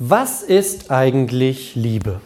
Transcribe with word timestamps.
Was 0.00 0.42
ist 0.42 0.92
eigentlich 0.92 1.74
Liebe? 1.74 2.20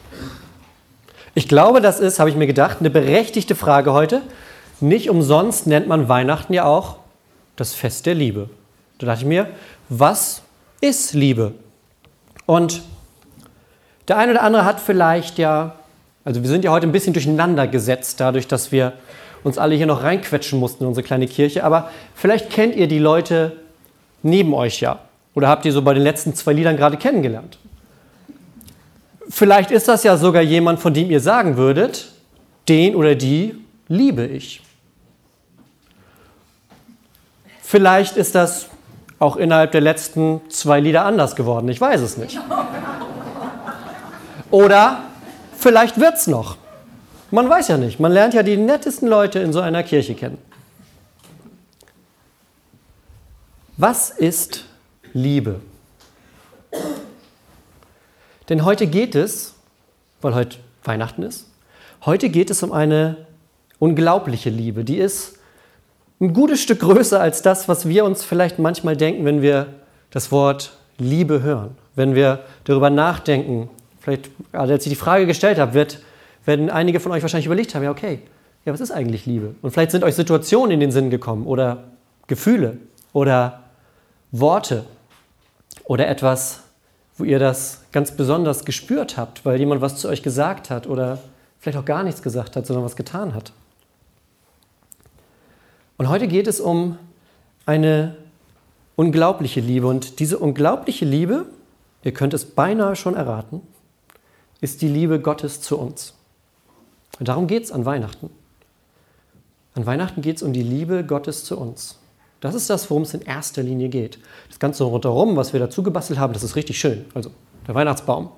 Ich 1.34 1.48
glaube, 1.48 1.80
das 1.80 2.00
ist, 2.00 2.18
habe 2.18 2.28
ich 2.28 2.36
mir 2.36 2.46
gedacht, 2.46 2.78
eine 2.80 2.90
berechtigte 2.90 3.54
Frage 3.54 3.94
heute. 3.94 4.20
Nicht 4.80 5.08
umsonst 5.08 5.66
nennt 5.66 5.88
man 5.88 6.06
Weihnachten 6.06 6.52
ja 6.52 6.66
auch 6.66 6.96
das 7.56 7.72
Fest 7.72 8.04
der 8.04 8.14
Liebe. 8.14 8.50
Da 8.98 9.06
dachte 9.06 9.22
ich 9.22 9.26
mir, 9.26 9.46
was 9.88 10.42
ist 10.82 11.14
Liebe? 11.14 11.54
Und 12.44 12.82
der 14.06 14.18
eine 14.18 14.32
oder 14.32 14.42
andere 14.42 14.66
hat 14.66 14.78
vielleicht 14.78 15.38
ja, 15.38 15.76
also 16.26 16.42
wir 16.42 16.50
sind 16.50 16.66
ja 16.66 16.72
heute 16.72 16.86
ein 16.86 16.92
bisschen 16.92 17.14
durcheinander 17.14 17.66
gesetzt, 17.66 18.20
dadurch, 18.20 18.48
dass 18.48 18.70
wir 18.70 18.92
uns 19.44 19.56
alle 19.56 19.74
hier 19.76 19.86
noch 19.86 20.02
reinquetschen 20.02 20.60
mussten 20.60 20.84
in 20.84 20.88
unsere 20.88 21.06
kleine 21.06 21.26
Kirche, 21.26 21.64
aber 21.64 21.90
vielleicht 22.14 22.50
kennt 22.50 22.76
ihr 22.76 22.86
die 22.86 22.98
Leute 22.98 23.56
neben 24.22 24.52
euch 24.52 24.80
ja. 24.80 24.98
Oder 25.34 25.48
habt 25.48 25.64
ihr 25.64 25.72
so 25.72 25.80
bei 25.80 25.94
den 25.94 26.02
letzten 26.02 26.34
zwei 26.34 26.52
Liedern 26.52 26.76
gerade 26.76 26.98
kennengelernt? 26.98 27.58
Vielleicht 29.34 29.70
ist 29.70 29.88
das 29.88 30.04
ja 30.04 30.18
sogar 30.18 30.42
jemand, 30.42 30.78
von 30.78 30.92
dem 30.92 31.10
ihr 31.10 31.18
sagen 31.18 31.56
würdet, 31.56 32.12
den 32.68 32.94
oder 32.94 33.14
die 33.14 33.56
liebe 33.88 34.26
ich. 34.26 34.60
Vielleicht 37.62 38.18
ist 38.18 38.34
das 38.34 38.66
auch 39.18 39.36
innerhalb 39.36 39.72
der 39.72 39.80
letzten 39.80 40.42
zwei 40.50 40.80
Lieder 40.80 41.06
anders 41.06 41.34
geworden, 41.34 41.66
ich 41.70 41.80
weiß 41.80 42.02
es 42.02 42.18
nicht. 42.18 42.38
Oder 44.50 44.98
vielleicht 45.56 45.98
wird 45.98 46.16
es 46.16 46.26
noch. 46.26 46.58
Man 47.30 47.48
weiß 47.48 47.68
ja 47.68 47.78
nicht. 47.78 47.98
Man 47.98 48.12
lernt 48.12 48.34
ja 48.34 48.42
die 48.42 48.58
nettesten 48.58 49.08
Leute 49.08 49.38
in 49.38 49.54
so 49.54 49.60
einer 49.60 49.82
Kirche 49.82 50.14
kennen. 50.14 50.36
Was 53.78 54.10
ist 54.10 54.66
Liebe? 55.14 55.62
Denn 58.48 58.64
heute 58.64 58.86
geht 58.86 59.14
es, 59.14 59.54
weil 60.20 60.34
heute 60.34 60.58
Weihnachten 60.84 61.22
ist, 61.22 61.48
heute 62.04 62.28
geht 62.28 62.50
es 62.50 62.62
um 62.62 62.72
eine 62.72 63.16
unglaubliche 63.78 64.50
Liebe. 64.50 64.84
Die 64.84 64.98
ist 64.98 65.38
ein 66.20 66.32
gutes 66.34 66.60
Stück 66.60 66.80
größer 66.80 67.20
als 67.20 67.42
das, 67.42 67.68
was 67.68 67.88
wir 67.88 68.04
uns 68.04 68.24
vielleicht 68.24 68.58
manchmal 68.58 68.96
denken, 68.96 69.24
wenn 69.24 69.42
wir 69.42 69.66
das 70.10 70.30
Wort 70.30 70.72
Liebe 70.98 71.42
hören. 71.42 71.76
Wenn 71.94 72.14
wir 72.14 72.40
darüber 72.64 72.90
nachdenken, 72.90 73.68
vielleicht 74.00 74.30
also 74.52 74.72
als 74.72 74.86
ich 74.86 74.90
die 74.90 74.96
Frage 74.96 75.26
gestellt 75.26 75.58
habe, 75.58 75.74
wird, 75.74 76.00
werden 76.44 76.70
einige 76.70 77.00
von 77.00 77.12
euch 77.12 77.22
wahrscheinlich 77.22 77.46
überlegt 77.46 77.74
haben, 77.74 77.82
ja 77.82 77.90
okay, 77.90 78.20
ja 78.64 78.72
was 78.72 78.80
ist 78.80 78.90
eigentlich 78.90 79.26
Liebe? 79.26 79.54
Und 79.62 79.72
vielleicht 79.72 79.90
sind 79.90 80.04
euch 80.04 80.14
Situationen 80.14 80.72
in 80.72 80.80
den 80.80 80.92
Sinn 80.92 81.10
gekommen 81.10 81.46
oder 81.46 81.84
Gefühle 82.26 82.78
oder 83.12 83.60
Worte 84.30 84.84
oder 85.84 86.08
etwas, 86.08 86.62
wo 87.18 87.24
ihr 87.24 87.38
das 87.38 87.82
ganz 87.92 88.12
besonders 88.12 88.64
gespürt 88.64 89.16
habt, 89.16 89.44
weil 89.44 89.58
jemand 89.58 89.80
was 89.80 89.96
zu 89.96 90.08
euch 90.08 90.22
gesagt 90.22 90.70
hat 90.70 90.86
oder 90.86 91.18
vielleicht 91.58 91.78
auch 91.78 91.84
gar 91.84 92.02
nichts 92.02 92.22
gesagt 92.22 92.56
hat, 92.56 92.66
sondern 92.66 92.84
was 92.84 92.96
getan 92.96 93.34
hat. 93.34 93.52
Und 95.98 96.08
heute 96.08 96.26
geht 96.26 96.46
es 96.46 96.60
um 96.60 96.98
eine 97.66 98.16
unglaubliche 98.96 99.60
Liebe. 99.60 99.86
Und 99.86 100.18
diese 100.18 100.38
unglaubliche 100.38 101.04
Liebe, 101.04 101.46
ihr 102.02 102.12
könnt 102.12 102.34
es 102.34 102.44
beinahe 102.44 102.96
schon 102.96 103.14
erraten, 103.14 103.60
ist 104.60 104.82
die 104.82 104.88
Liebe 104.88 105.20
Gottes 105.20 105.60
zu 105.60 105.78
uns. 105.78 106.14
Und 107.18 107.28
darum 107.28 107.46
geht 107.46 107.64
es 107.64 107.72
an 107.72 107.84
Weihnachten. 107.84 108.30
An 109.74 109.86
Weihnachten 109.86 110.22
geht 110.22 110.36
es 110.36 110.42
um 110.42 110.52
die 110.52 110.62
Liebe 110.62 111.04
Gottes 111.04 111.44
zu 111.44 111.58
uns. 111.58 111.98
Das 112.42 112.56
ist 112.56 112.68
das, 112.68 112.90
worum 112.90 113.04
es 113.04 113.14
in 113.14 113.22
erster 113.22 113.62
Linie 113.62 113.88
geht. 113.88 114.18
Das 114.48 114.58
Ganze 114.58 114.82
rundherum, 114.82 115.36
was 115.36 115.52
wir 115.52 115.60
dazu 115.60 115.84
gebastelt 115.84 116.18
haben, 116.18 116.32
das 116.32 116.42
ist 116.42 116.56
richtig 116.56 116.78
schön. 116.78 117.04
Also 117.14 117.30
der 117.68 117.76
Weihnachtsbaum, 117.76 118.30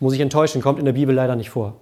muss 0.00 0.14
ich 0.14 0.20
enttäuschen, 0.20 0.60
kommt 0.60 0.80
in 0.80 0.84
der 0.84 0.94
Bibel 0.94 1.14
leider 1.14 1.36
nicht 1.36 1.50
vor. 1.50 1.76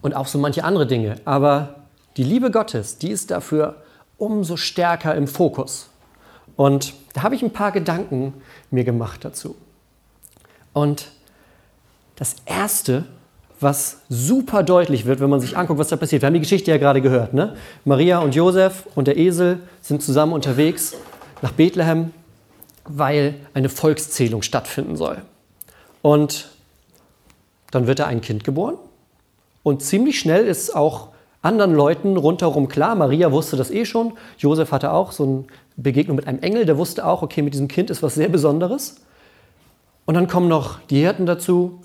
Und 0.00 0.16
auch 0.16 0.26
so 0.28 0.38
manche 0.38 0.64
andere 0.64 0.86
Dinge. 0.86 1.16
Aber 1.26 1.74
die 2.16 2.24
Liebe 2.24 2.50
Gottes, 2.50 2.96
die 2.96 3.10
ist 3.10 3.30
dafür 3.30 3.82
umso 4.16 4.56
stärker 4.56 5.14
im 5.14 5.28
Fokus. 5.28 5.90
Und 6.56 6.94
da 7.12 7.22
habe 7.22 7.34
ich 7.34 7.42
ein 7.42 7.52
paar 7.52 7.70
Gedanken 7.70 8.32
mir 8.70 8.84
gemacht 8.84 9.26
dazu. 9.26 9.56
Und 10.72 11.10
das 12.16 12.36
Erste, 12.46 13.04
was 13.64 14.02
super 14.08 14.62
deutlich 14.62 15.06
wird, 15.06 15.18
wenn 15.18 15.30
man 15.30 15.40
sich 15.40 15.56
anguckt, 15.56 15.80
was 15.80 15.88
da 15.88 15.96
passiert. 15.96 16.22
Wir 16.22 16.28
haben 16.28 16.34
die 16.34 16.40
Geschichte 16.40 16.70
ja 16.70 16.76
gerade 16.76 17.00
gehört. 17.00 17.34
Ne? 17.34 17.56
Maria 17.84 18.20
und 18.20 18.36
Josef 18.36 18.86
und 18.94 19.08
der 19.08 19.16
Esel 19.16 19.58
sind 19.82 20.02
zusammen 20.02 20.32
unterwegs 20.32 20.94
nach 21.42 21.50
Bethlehem, 21.50 22.12
weil 22.84 23.34
eine 23.54 23.68
Volkszählung 23.68 24.42
stattfinden 24.42 24.96
soll. 24.96 25.16
Und 26.02 26.50
dann 27.72 27.88
wird 27.88 27.98
da 27.98 28.06
ein 28.06 28.20
Kind 28.20 28.44
geboren. 28.44 28.76
Und 29.64 29.82
ziemlich 29.82 30.20
schnell 30.20 30.46
ist 30.46 30.76
auch 30.76 31.08
anderen 31.42 31.74
Leuten 31.74 32.16
rundherum 32.16 32.68
klar, 32.68 32.94
Maria 32.94 33.32
wusste 33.32 33.56
das 33.56 33.70
eh 33.70 33.84
schon, 33.84 34.12
Josef 34.38 34.72
hatte 34.72 34.92
auch 34.92 35.12
so 35.12 35.24
eine 35.24 35.44
Begegnung 35.76 36.16
mit 36.16 36.26
einem 36.26 36.38
Engel, 36.40 36.64
der 36.64 36.78
wusste 36.78 37.06
auch, 37.06 37.22
okay, 37.22 37.42
mit 37.42 37.52
diesem 37.52 37.68
Kind 37.68 37.90
ist 37.90 38.02
was 38.02 38.14
sehr 38.14 38.28
Besonderes. 38.28 38.96
Und 40.06 40.14
dann 40.14 40.28
kommen 40.28 40.48
noch 40.48 40.80
die 40.90 41.00
Hirten 41.00 41.26
dazu, 41.26 41.80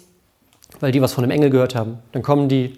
weil 0.79 0.91
die 0.91 1.01
was 1.01 1.13
von 1.13 1.23
dem 1.23 1.31
Engel 1.31 1.49
gehört 1.49 1.75
haben. 1.75 1.99
Dann 2.11 2.21
kommen 2.21 2.49
die 2.49 2.73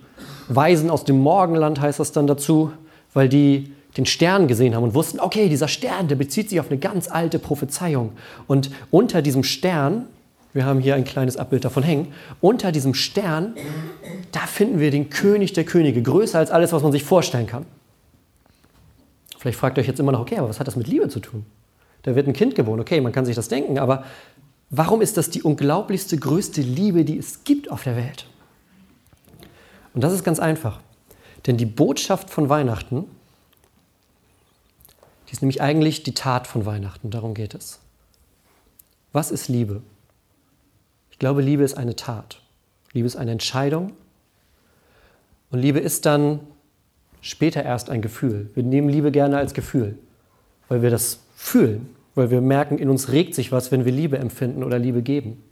Weisen 0.48 0.90
aus 0.90 1.04
dem 1.06 1.20
Morgenland, 1.20 1.80
heißt 1.80 2.00
das 2.00 2.12
dann 2.12 2.28
dazu, 2.28 2.72
weil 3.14 3.30
die 3.30 3.74
den 3.98 4.06
Stern 4.06 4.48
gesehen 4.48 4.76
haben 4.76 4.84
und 4.84 4.94
wussten, 4.94 5.20
okay, 5.20 5.50
dieser 5.50 5.68
Stern, 5.68 6.08
der 6.08 6.16
bezieht 6.16 6.50
sich 6.50 6.60
auf 6.60 6.70
eine 6.70 6.80
ganz 6.80 7.10
alte 7.10 7.40
Prophezeiung. 7.40 8.14
Und 8.48 8.72
unter 8.90 9.22
diesem 9.22 9.44
Stern, 9.44 10.08
wir 10.54 10.66
haben 10.66 10.80
hier 10.80 10.96
ein 10.96 11.04
kleines 11.04 11.38
Abbild 11.38 11.66
davon 11.66 11.84
hängen, 11.84 12.14
unter 12.40 12.72
diesem 12.72 12.94
Stern, 12.94 13.56
da 14.32 14.42
finden 14.42 14.80
wir 14.80 14.92
den 14.92 15.10
König 15.10 15.54
der 15.54 15.66
Könige, 15.66 16.02
größer 16.02 16.40
als 16.40 16.52
alles, 16.52 16.72
was 16.72 16.84
man 16.84 16.92
sich 16.92 17.04
vorstellen 17.04 17.48
kann. 17.48 17.66
Vielleicht 19.38 19.58
fragt 19.58 19.78
ihr 19.78 19.82
euch 19.82 19.88
jetzt 19.88 20.00
immer 20.00 20.12
noch, 20.12 20.22
okay, 20.22 20.38
aber 20.38 20.50
was 20.50 20.60
hat 20.60 20.68
das 20.68 20.76
mit 20.76 20.88
Liebe 20.88 21.10
zu 21.10 21.20
tun? 21.20 21.46
Da 22.04 22.16
wird 22.16 22.28
ein 22.28 22.34
Kind 22.34 22.56
geboren, 22.56 22.80
okay, 22.80 23.02
man 23.02 23.12
kann 23.12 23.26
sich 23.26 23.36
das 23.36 23.48
denken, 23.48 23.78
aber 23.78 24.06
Warum 24.74 25.02
ist 25.02 25.18
das 25.18 25.30
die 25.30 25.44
unglaublichste, 25.44 26.18
größte 26.18 26.62
Liebe, 26.62 27.04
die 27.04 27.18
es 27.18 27.44
gibt 27.44 27.70
auf 27.70 27.84
der 27.84 27.98
Welt? 27.98 28.26
Und 29.94 30.02
das 30.02 30.14
ist 30.14 30.24
ganz 30.24 30.40
einfach. 30.40 30.80
Denn 31.46 31.58
die 31.58 31.66
Botschaft 31.66 32.30
von 32.30 32.48
Weihnachten, 32.48 33.06
die 35.28 35.34
ist 35.34 35.42
nämlich 35.42 35.62
eigentlich 35.62 36.04
die 36.04 36.14
Tat 36.14 36.48
von 36.48 36.66
Weihnachten. 36.66 37.10
Darum 37.10 37.34
geht 37.34 37.54
es. 37.54 37.80
Was 39.12 39.30
ist 39.30 39.50
Liebe? 39.50 39.82
Ich 41.12 41.20
glaube, 41.20 41.42
Liebe 41.42 41.64
ist 41.64 41.76
eine 41.76 41.98
Tat. 41.98 42.42
Liebe 42.94 43.08
ist 43.08 43.18
eine 43.18 43.32
Entscheidung. 43.32 43.92
Und 45.50 45.60
Liebe 45.60 45.80
ist 45.80 46.06
dann 46.06 46.40
später 47.20 47.62
erst 47.62 47.90
ein 47.90 48.02
Gefühl. 48.02 48.50
Wir 48.54 48.64
nehmen 48.64 48.88
Liebe 48.88 49.12
gerne 49.12 49.38
als 49.38 49.54
Gefühl, 49.54 50.00
weil 50.70 50.82
wir 50.82 50.90
das 50.90 51.20
fühlen, 51.36 51.94
weil 52.16 52.32
wir 52.32 52.42
merken, 52.42 52.78
in 52.78 52.90
uns 52.90 53.12
regt 53.12 53.36
sich 53.36 53.52
was, 53.52 53.72
wenn 53.72 53.86
wir 53.86 53.92
Liebe 53.92 54.18
empfinden 54.18 54.64
oder 54.64 54.80
Liebe 54.80 55.02
geben. 55.02 55.44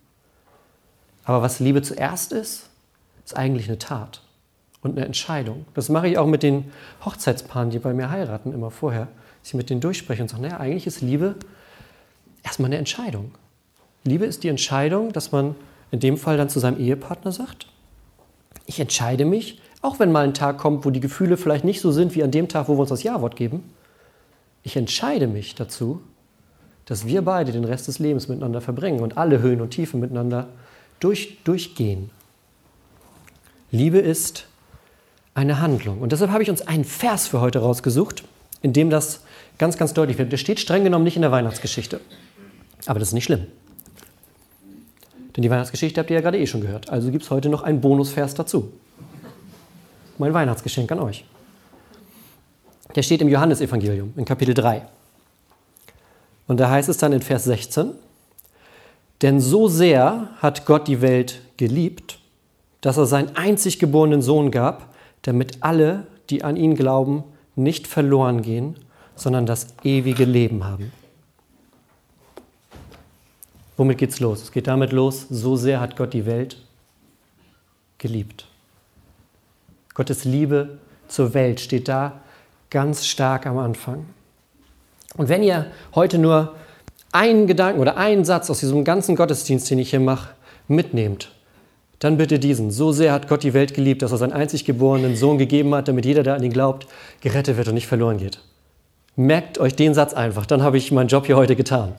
Aber 1.24 1.42
was 1.42 1.60
Liebe 1.60 1.82
zuerst 1.82 2.32
ist, 2.32 2.70
ist 3.24 3.38
eigentlich 3.38 3.68
eine 3.68 3.78
Tat 3.78 4.22
und 4.82 4.98
eine 4.98 5.06
Entscheidung. 5.06 5.66
Das 5.74 5.90
mache 5.90 6.08
ich 6.08 6.18
auch 6.18 6.28
mit 6.28 6.44
den 6.44 6.72
Hochzeitspaaren, 7.06 7.70
die 7.70 7.80
bei 7.80 7.94
mir 7.94 8.10
heiraten, 8.10 8.54
immer 8.54 8.72
vorher. 8.72 9.08
Ich 9.44 9.54
mit 9.54 9.70
denen 9.70 9.82
durchspreche 9.82 10.22
und 10.22 10.28
sage, 10.28 10.44
naja, 10.44 10.58
eigentlich 10.58 10.88
ist 10.88 11.02
Liebe 11.02 11.36
erstmal 12.44 12.68
eine 12.68 12.78
Entscheidung. 12.78 13.32
Liebe 14.04 14.26
ist 14.26 14.44
die 14.44 14.48
Entscheidung, 14.50 15.12
dass 15.12 15.32
man 15.32 15.56
in 15.92 16.00
dem 16.00 16.18
Fall 16.18 16.38
dann 16.38 16.50
zu 16.50 16.60
seinem 16.60 16.80
Ehepartner 16.80 17.32
sagt, 17.32 17.68
ich 18.66 18.80
entscheide 18.80 19.26
mich, 19.26 19.62
auch 19.82 20.00
wenn 20.00 20.12
mal 20.12 20.24
ein 20.24 20.34
Tag 20.34 20.58
kommt, 20.58 20.86
wo 20.86 20.90
die 20.90 21.00
Gefühle 21.00 21.38
vielleicht 21.38 21.64
nicht 21.64 21.82
so 21.82 21.92
sind 21.92 22.16
wie 22.16 22.24
an 22.24 22.32
dem 22.32 22.48
Tag, 22.48 22.68
wo 22.68 22.76
wir 22.76 22.82
uns 22.82 22.90
das 22.90 23.04
Ja-Wort 23.04 23.36
geben, 23.36 23.64
ich 24.64 24.76
entscheide 24.76 25.28
mich 25.28 25.56
dazu, 25.56 26.02
dass 26.90 27.06
wir 27.06 27.22
beide 27.22 27.52
den 27.52 27.66
Rest 27.66 27.88
des 27.88 28.00
Lebens 28.00 28.28
miteinander 28.28 28.62
verbringen 28.62 29.02
und 29.02 29.16
alle 29.16 29.42
Höhen 29.42 29.62
und 29.62 29.70
Tiefen 29.70 30.00
miteinander 30.00 30.48
durch, 31.00 31.38
durchgehen. 31.44 32.10
Liebe 33.70 34.00
ist 34.00 34.48
eine 35.36 35.62
Handlung. 35.62 36.00
Und 36.00 36.12
deshalb 36.12 36.32
habe 36.32 36.42
ich 36.42 36.50
uns 36.50 36.64
einen 36.64 36.84
Vers 36.84 37.28
für 37.28 37.42
heute 37.42 37.60
rausgesucht, 37.60 38.24
in 38.64 38.74
dem 38.74 38.90
das 38.90 39.22
ganz, 39.60 39.78
ganz 39.78 39.94
deutlich 39.94 40.18
wird. 40.18 40.32
Der 40.32 40.38
steht 40.38 40.60
streng 40.60 40.84
genommen 40.84 41.04
nicht 41.04 41.16
in 41.16 41.22
der 41.22 41.32
Weihnachtsgeschichte. 41.32 42.02
Aber 42.88 42.98
das 42.98 43.10
ist 43.10 43.14
nicht 43.14 43.26
schlimm. 43.26 43.46
Denn 45.36 45.44
die 45.44 45.52
Weihnachtsgeschichte 45.52 46.00
habt 46.00 46.10
ihr 46.10 46.16
ja 46.16 46.22
gerade 46.22 46.40
eh 46.40 46.48
schon 46.48 46.62
gehört. 46.62 46.90
Also 46.90 47.12
gibt 47.12 47.24
es 47.24 47.30
heute 47.30 47.50
noch 47.50 47.62
einen 47.62 47.82
Bonusvers 47.82 48.34
dazu. 48.34 48.74
Mein 50.18 50.34
Weihnachtsgeschenk 50.34 50.92
an 50.92 51.00
euch. 51.00 51.24
Der 52.96 53.04
steht 53.04 53.22
im 53.22 53.30
Johannesevangelium 53.30 54.14
in 54.18 54.26
Kapitel 54.26 54.56
3. 54.56 54.88
Und 56.50 56.60
da 56.60 56.72
heißt 56.72 56.90
es 56.90 56.98
dann 56.98 57.14
in 57.14 57.22
Vers 57.22 57.44
16, 57.44 57.92
denn 59.22 59.40
so 59.40 59.68
sehr 59.68 60.30
hat 60.40 60.66
Gott 60.66 60.88
die 60.88 61.00
Welt 61.00 61.42
geliebt, 61.58 62.18
dass 62.82 62.98
er 62.98 63.06
seinen 63.06 63.36
einzig 63.36 63.78
geborenen 63.78 64.24
Sohn 64.24 64.50
gab, 64.50 64.88
damit 65.22 65.62
alle, 65.62 66.08
die 66.32 66.44
an 66.44 66.56
ihn 66.56 66.74
glauben, 66.74 67.24
nicht 67.56 67.86
verloren 67.86 68.42
gehen, 68.42 68.78
sondern 69.16 69.46
das 69.46 69.68
ewige 69.84 70.26
Leben 70.26 70.64
haben. 70.64 70.92
Womit 73.78 74.00
geht's 74.00 74.20
los? 74.20 74.42
Es 74.42 74.52
geht 74.52 74.66
damit 74.66 74.92
los, 74.92 75.28
so 75.30 75.56
sehr 75.56 75.80
hat 75.80 75.98
Gott 75.98 76.14
die 76.14 76.26
Welt 76.26 76.58
geliebt. 78.00 78.48
Gottes 79.94 80.26
Liebe 80.26 80.80
zur 81.08 81.36
Welt 81.36 81.60
steht 81.60 81.88
da 81.88 82.22
ganz 82.72 83.06
stark 83.06 83.46
am 83.46 83.60
Anfang. 83.60 84.08
Und 85.16 85.30
wenn 85.30 85.44
ihr 85.44 85.68
heute 85.96 86.18
nur 86.18 86.56
einen 87.12 87.48
Gedanken 87.48 87.80
oder 87.80 87.98
einen 87.98 88.26
Satz 88.26 88.50
aus 88.50 88.60
diesem 88.60 88.84
ganzen 88.84 89.16
Gottesdienst, 89.16 89.70
den 89.70 89.80
ich 89.80 89.90
hier 89.90 90.00
mache, 90.00 90.30
mitnehmt, 90.68 91.32
dann 92.00 92.18
bitte 92.18 92.40
diesen. 92.40 92.72
So 92.72 92.92
sehr 92.92 93.12
hat 93.12 93.28
Gott 93.28 93.44
die 93.44 93.54
Welt 93.54 93.74
geliebt, 93.74 94.02
dass 94.02 94.12
er 94.12 94.18
seinen 94.18 94.34
einzig 94.34 94.64
geborenen 94.66 95.16
Sohn 95.16 95.38
gegeben 95.38 95.76
hat, 95.76 95.88
damit 95.88 96.06
jeder, 96.06 96.24
der 96.24 96.36
an 96.36 96.44
ihn 96.44 96.54
glaubt, 96.54 96.88
gerettet 97.22 97.58
wird 97.58 97.68
und 97.68 97.74
nicht 97.74 97.88
verloren 97.88 98.18
geht. 98.18 98.40
Merkt 99.16 99.58
euch 99.58 99.76
den 99.76 99.94
Satz 99.94 100.14
einfach, 100.14 100.46
dann 100.46 100.64
habe 100.64 100.78
ich 100.78 100.92
meinen 100.92 101.10
Job 101.10 101.26
hier 101.26 101.36
heute 101.36 101.58
getan. 101.58 101.94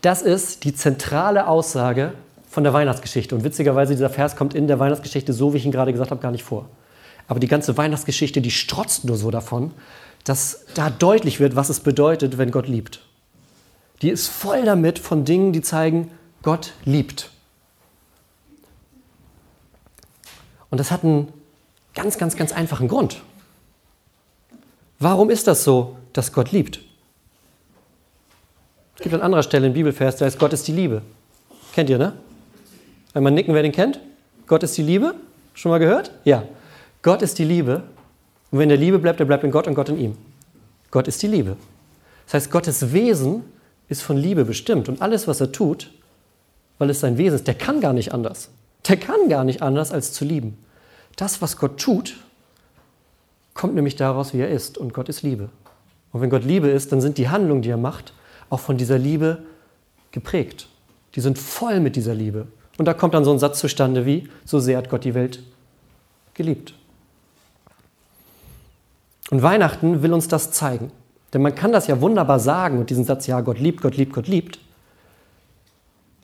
Das 0.00 0.22
ist 0.22 0.64
die 0.64 0.74
zentrale 0.74 1.46
Aussage 1.46 2.14
von 2.48 2.64
der 2.64 2.72
Weihnachtsgeschichte. 2.72 3.34
Und 3.34 3.44
witzigerweise, 3.44 3.92
dieser 3.92 4.10
Vers 4.10 4.36
kommt 4.36 4.54
in 4.54 4.66
der 4.66 4.78
Weihnachtsgeschichte, 4.78 5.32
so 5.32 5.52
wie 5.52 5.58
ich 5.58 5.66
ihn 5.66 5.72
gerade 5.72 5.92
gesagt 5.92 6.10
habe, 6.10 6.20
gar 6.20 6.32
nicht 6.32 6.44
vor. 6.44 6.68
Aber 7.28 7.40
die 7.40 7.46
ganze 7.46 7.76
Weihnachtsgeschichte, 7.76 8.40
die 8.40 8.50
strotzt 8.50 9.04
nur 9.04 9.16
so 9.16 9.30
davon, 9.30 9.72
dass 10.24 10.64
da 10.74 10.90
deutlich 10.90 11.40
wird, 11.40 11.56
was 11.56 11.68
es 11.68 11.80
bedeutet, 11.80 12.38
wenn 12.38 12.50
Gott 12.50 12.68
liebt. 12.68 13.00
Die 14.02 14.10
ist 14.10 14.28
voll 14.28 14.64
damit 14.64 14.98
von 14.98 15.24
Dingen, 15.24 15.52
die 15.52 15.62
zeigen, 15.62 16.10
Gott 16.42 16.72
liebt. 16.84 17.30
Und 20.70 20.78
das 20.78 20.90
hat 20.90 21.04
einen 21.04 21.32
ganz, 21.94 22.18
ganz, 22.18 22.36
ganz 22.36 22.52
einfachen 22.52 22.88
Grund. 22.88 23.22
Warum 24.98 25.30
ist 25.30 25.46
das 25.46 25.64
so, 25.64 25.96
dass 26.12 26.32
Gott 26.32 26.52
liebt? 26.52 26.80
Es 28.96 29.02
gibt 29.02 29.14
an 29.14 29.22
anderer 29.22 29.42
Stelle 29.42 29.66
einen 29.66 29.74
Bibelvers, 29.74 30.16
da 30.16 30.26
heißt 30.26 30.38
Gott 30.38 30.52
ist 30.52 30.66
die 30.68 30.72
Liebe. 30.72 31.02
Kennt 31.74 31.90
ihr, 31.90 31.98
ne? 31.98 32.12
Einmal 33.14 33.32
nicken, 33.32 33.54
wer 33.54 33.62
den 33.62 33.72
kennt. 33.72 34.00
Gott 34.46 34.62
ist 34.62 34.76
die 34.76 34.82
Liebe. 34.82 35.14
Schon 35.54 35.70
mal 35.70 35.78
gehört? 35.78 36.12
Ja. 36.24 36.44
Gott 37.02 37.22
ist 37.22 37.38
die 37.38 37.44
Liebe. 37.44 37.82
Und 38.52 38.58
wenn 38.58 38.68
der 38.68 38.78
Liebe 38.78 38.98
bleibt, 38.98 39.18
er 39.18 39.26
bleibt 39.26 39.42
in 39.42 39.50
Gott 39.50 39.66
und 39.66 39.74
Gott 39.74 39.88
in 39.88 39.98
ihm. 39.98 40.16
Gott 40.90 41.08
ist 41.08 41.22
die 41.22 41.26
Liebe. 41.26 41.56
Das 42.26 42.34
heißt, 42.34 42.50
Gottes 42.50 42.92
Wesen 42.92 43.42
ist 43.88 44.02
von 44.02 44.16
Liebe 44.16 44.44
bestimmt. 44.44 44.88
Und 44.88 45.02
alles, 45.02 45.26
was 45.26 45.40
er 45.40 45.50
tut, 45.50 45.90
weil 46.78 46.90
es 46.90 47.00
sein 47.00 47.18
Wesen 47.18 47.36
ist, 47.36 47.46
der 47.46 47.54
kann 47.54 47.80
gar 47.80 47.94
nicht 47.94 48.12
anders. 48.12 48.50
Der 48.86 48.98
kann 48.98 49.28
gar 49.28 49.44
nicht 49.44 49.62
anders, 49.62 49.90
als 49.90 50.12
zu 50.12 50.24
lieben. 50.24 50.58
Das, 51.16 51.40
was 51.40 51.56
Gott 51.56 51.80
tut, 51.80 52.16
kommt 53.54 53.74
nämlich 53.74 53.96
daraus, 53.96 54.34
wie 54.34 54.40
er 54.40 54.50
ist. 54.50 54.76
Und 54.76 54.92
Gott 54.92 55.08
ist 55.08 55.22
Liebe. 55.22 55.48
Und 56.12 56.20
wenn 56.20 56.30
Gott 56.30 56.44
Liebe 56.44 56.68
ist, 56.68 56.92
dann 56.92 57.00
sind 57.00 57.16
die 57.16 57.30
Handlungen, 57.30 57.62
die 57.62 57.70
er 57.70 57.78
macht, 57.78 58.12
auch 58.50 58.60
von 58.60 58.76
dieser 58.76 58.98
Liebe 58.98 59.38
geprägt. 60.10 60.68
Die 61.14 61.20
sind 61.20 61.38
voll 61.38 61.80
mit 61.80 61.96
dieser 61.96 62.14
Liebe. 62.14 62.46
Und 62.76 62.86
da 62.86 62.92
kommt 62.92 63.14
dann 63.14 63.24
so 63.24 63.32
ein 63.32 63.38
Satz 63.38 63.60
zustande 63.60 64.04
wie, 64.04 64.28
so 64.44 64.60
sehr 64.60 64.76
hat 64.76 64.90
Gott 64.90 65.04
die 65.04 65.14
Welt 65.14 65.42
geliebt. 66.34 66.74
Und 69.32 69.42
Weihnachten 69.42 70.02
will 70.02 70.12
uns 70.12 70.28
das 70.28 70.50
zeigen. 70.50 70.92
Denn 71.32 71.40
man 71.40 71.54
kann 71.54 71.72
das 71.72 71.86
ja 71.86 72.02
wunderbar 72.02 72.38
sagen 72.38 72.78
und 72.78 72.90
diesen 72.90 73.04
Satz, 73.04 73.26
ja, 73.26 73.40
Gott 73.40 73.58
liebt, 73.58 73.80
Gott 73.80 73.96
liebt, 73.96 74.12
Gott 74.12 74.28
liebt. 74.28 74.58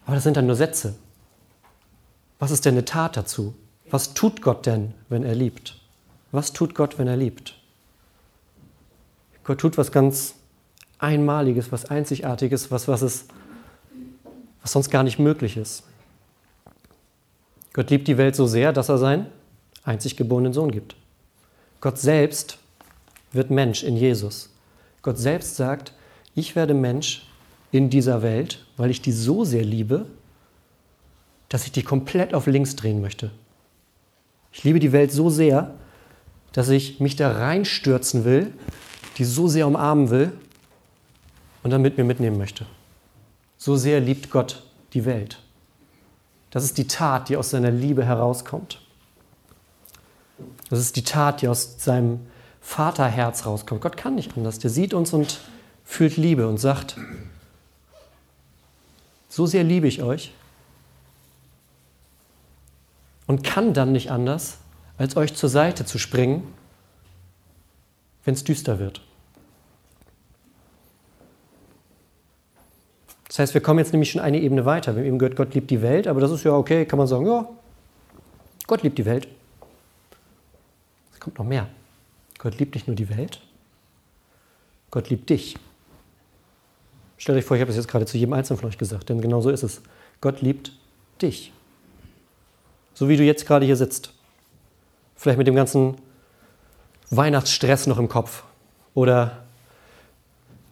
Aber 0.04 0.14
das 0.14 0.24
sind 0.24 0.36
dann 0.36 0.46
nur 0.46 0.56
Sätze. 0.56 0.94
Was 2.38 2.50
ist 2.50 2.66
denn 2.66 2.74
eine 2.74 2.84
Tat 2.84 3.16
dazu? 3.16 3.54
Was 3.90 4.12
tut 4.12 4.42
Gott 4.42 4.66
denn, 4.66 4.92
wenn 5.08 5.22
er 5.22 5.34
liebt? 5.34 5.80
Was 6.32 6.52
tut 6.52 6.74
Gott, 6.74 6.98
wenn 6.98 7.08
er 7.08 7.16
liebt? 7.16 7.54
Gott 9.42 9.58
tut 9.58 9.78
was 9.78 9.90
ganz 9.90 10.34
Einmaliges, 10.98 11.72
was 11.72 11.86
Einzigartiges, 11.86 12.70
was, 12.70 12.88
was, 12.88 13.00
es, 13.00 13.24
was 14.60 14.72
sonst 14.72 14.90
gar 14.90 15.02
nicht 15.02 15.18
möglich 15.18 15.56
ist. 15.56 15.82
Gott 17.72 17.88
liebt 17.88 18.06
die 18.06 18.18
Welt 18.18 18.36
so 18.36 18.46
sehr, 18.46 18.74
dass 18.74 18.90
er 18.90 18.98
seinen 18.98 19.28
einzig 19.82 20.18
geborenen 20.18 20.52
Sohn 20.52 20.70
gibt. 20.70 20.94
Gott 21.80 21.96
selbst 21.96 22.57
wird 23.32 23.50
Mensch 23.50 23.82
in 23.82 23.96
Jesus. 23.96 24.50
Gott 25.02 25.18
selbst 25.18 25.56
sagt, 25.56 25.92
ich 26.34 26.56
werde 26.56 26.74
Mensch 26.74 27.26
in 27.72 27.90
dieser 27.90 28.22
Welt, 28.22 28.64
weil 28.76 28.90
ich 28.90 29.02
die 29.02 29.12
so 29.12 29.44
sehr 29.44 29.64
liebe, 29.64 30.06
dass 31.48 31.64
ich 31.64 31.72
die 31.72 31.82
komplett 31.82 32.34
auf 32.34 32.46
links 32.46 32.76
drehen 32.76 33.00
möchte. 33.00 33.30
Ich 34.52 34.64
liebe 34.64 34.80
die 34.80 34.92
Welt 34.92 35.12
so 35.12 35.30
sehr, 35.30 35.74
dass 36.52 36.68
ich 36.68 37.00
mich 37.00 37.16
da 37.16 37.32
reinstürzen 37.32 38.24
will, 38.24 38.52
die 39.18 39.24
so 39.24 39.48
sehr 39.48 39.66
umarmen 39.66 40.10
will 40.10 40.32
und 41.62 41.70
dann 41.70 41.82
mit 41.82 41.98
mir 41.98 42.04
mitnehmen 42.04 42.38
möchte. 42.38 42.66
So 43.56 43.76
sehr 43.76 44.00
liebt 44.00 44.30
Gott 44.30 44.62
die 44.94 45.04
Welt. 45.04 45.40
Das 46.50 46.64
ist 46.64 46.78
die 46.78 46.86
Tat, 46.86 47.28
die 47.28 47.36
aus 47.36 47.50
seiner 47.50 47.70
Liebe 47.70 48.04
herauskommt. 48.04 48.80
Das 50.70 50.78
ist 50.78 50.96
die 50.96 51.04
Tat, 51.04 51.42
die 51.42 51.48
aus 51.48 51.76
seinem 51.78 52.20
Vaterherz 52.68 53.46
rauskommt. 53.46 53.80
Gott 53.80 53.96
kann 53.96 54.14
nicht 54.14 54.36
anders. 54.36 54.58
Der 54.58 54.68
sieht 54.68 54.92
uns 54.92 55.14
und 55.14 55.40
fühlt 55.84 56.18
Liebe 56.18 56.46
und 56.46 56.58
sagt, 56.58 56.96
so 59.30 59.46
sehr 59.46 59.64
liebe 59.64 59.88
ich 59.88 60.02
euch, 60.02 60.34
und 63.26 63.42
kann 63.42 63.72
dann 63.72 63.92
nicht 63.92 64.10
anders, 64.10 64.58
als 64.98 65.16
euch 65.16 65.34
zur 65.34 65.48
Seite 65.48 65.86
zu 65.86 65.98
springen, 65.98 66.46
wenn 68.24 68.34
es 68.34 68.44
düster 68.44 68.78
wird. 68.78 69.00
Das 73.28 73.38
heißt, 73.38 73.54
wir 73.54 73.62
kommen 73.62 73.78
jetzt 73.78 73.92
nämlich 73.92 74.10
schon 74.10 74.20
eine 74.20 74.40
Ebene 74.40 74.66
weiter. 74.66 74.94
Wir 74.94 75.00
haben 75.00 75.08
eben 75.08 75.18
gehört, 75.18 75.36
Gott 75.36 75.54
liebt 75.54 75.70
die 75.70 75.80
Welt, 75.80 76.06
aber 76.06 76.20
das 76.20 76.30
ist 76.30 76.44
ja 76.44 76.52
okay, 76.52 76.84
kann 76.84 76.98
man 76.98 77.06
sagen, 77.06 77.26
ja, 77.26 77.48
Gott 78.66 78.82
liebt 78.82 78.98
die 78.98 79.06
Welt. 79.06 79.26
Es 81.14 81.20
kommt 81.20 81.38
noch 81.38 81.46
mehr. 81.46 81.66
Gott 82.38 82.58
liebt 82.58 82.74
nicht 82.74 82.86
nur 82.86 82.96
die 82.96 83.08
Welt, 83.08 83.40
Gott 84.90 85.10
liebt 85.10 85.28
dich. 85.28 85.56
Stellt 87.16 87.36
euch 87.38 87.44
vor, 87.44 87.56
ich 87.56 87.60
habe 87.60 87.68
das 87.68 87.76
jetzt 87.76 87.88
gerade 87.88 88.06
zu 88.06 88.16
jedem 88.16 88.32
Einzelnen 88.32 88.60
von 88.60 88.68
euch 88.68 88.78
gesagt, 88.78 89.08
denn 89.08 89.20
genau 89.20 89.40
so 89.40 89.50
ist 89.50 89.64
es. 89.64 89.82
Gott 90.20 90.40
liebt 90.40 90.72
dich 91.20 91.52
so 92.98 93.08
wie 93.08 93.16
du 93.16 93.22
jetzt 93.22 93.46
gerade 93.46 93.64
hier 93.64 93.76
sitzt. 93.76 94.12
Vielleicht 95.14 95.38
mit 95.38 95.46
dem 95.46 95.54
ganzen 95.54 95.94
Weihnachtsstress 97.10 97.86
noch 97.86 98.00
im 98.00 98.08
Kopf 98.08 98.42
oder 98.92 99.44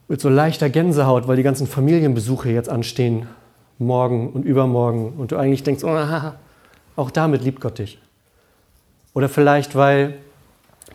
mit 0.09 0.21
so 0.21 0.29
leichter 0.29 0.69
Gänsehaut, 0.69 1.29
weil 1.29 1.37
die 1.37 1.45
ganzen 1.45 1.69
Familienbesuche 1.69 2.51
jetzt 2.51 2.69
anstehen, 2.69 3.29
morgen 3.79 4.33
und 4.33 4.45
übermorgen 4.45 5.13
und 5.13 5.31
du 5.31 5.37
eigentlich 5.37 5.63
denkst, 5.63 5.85
oh, 5.85 6.33
auch 6.97 7.11
damit 7.13 7.45
liebt 7.45 7.61
Gott 7.61 7.79
dich. 7.79 8.01
Oder 9.15 9.29
vielleicht, 9.29 9.77
weil 9.77 10.19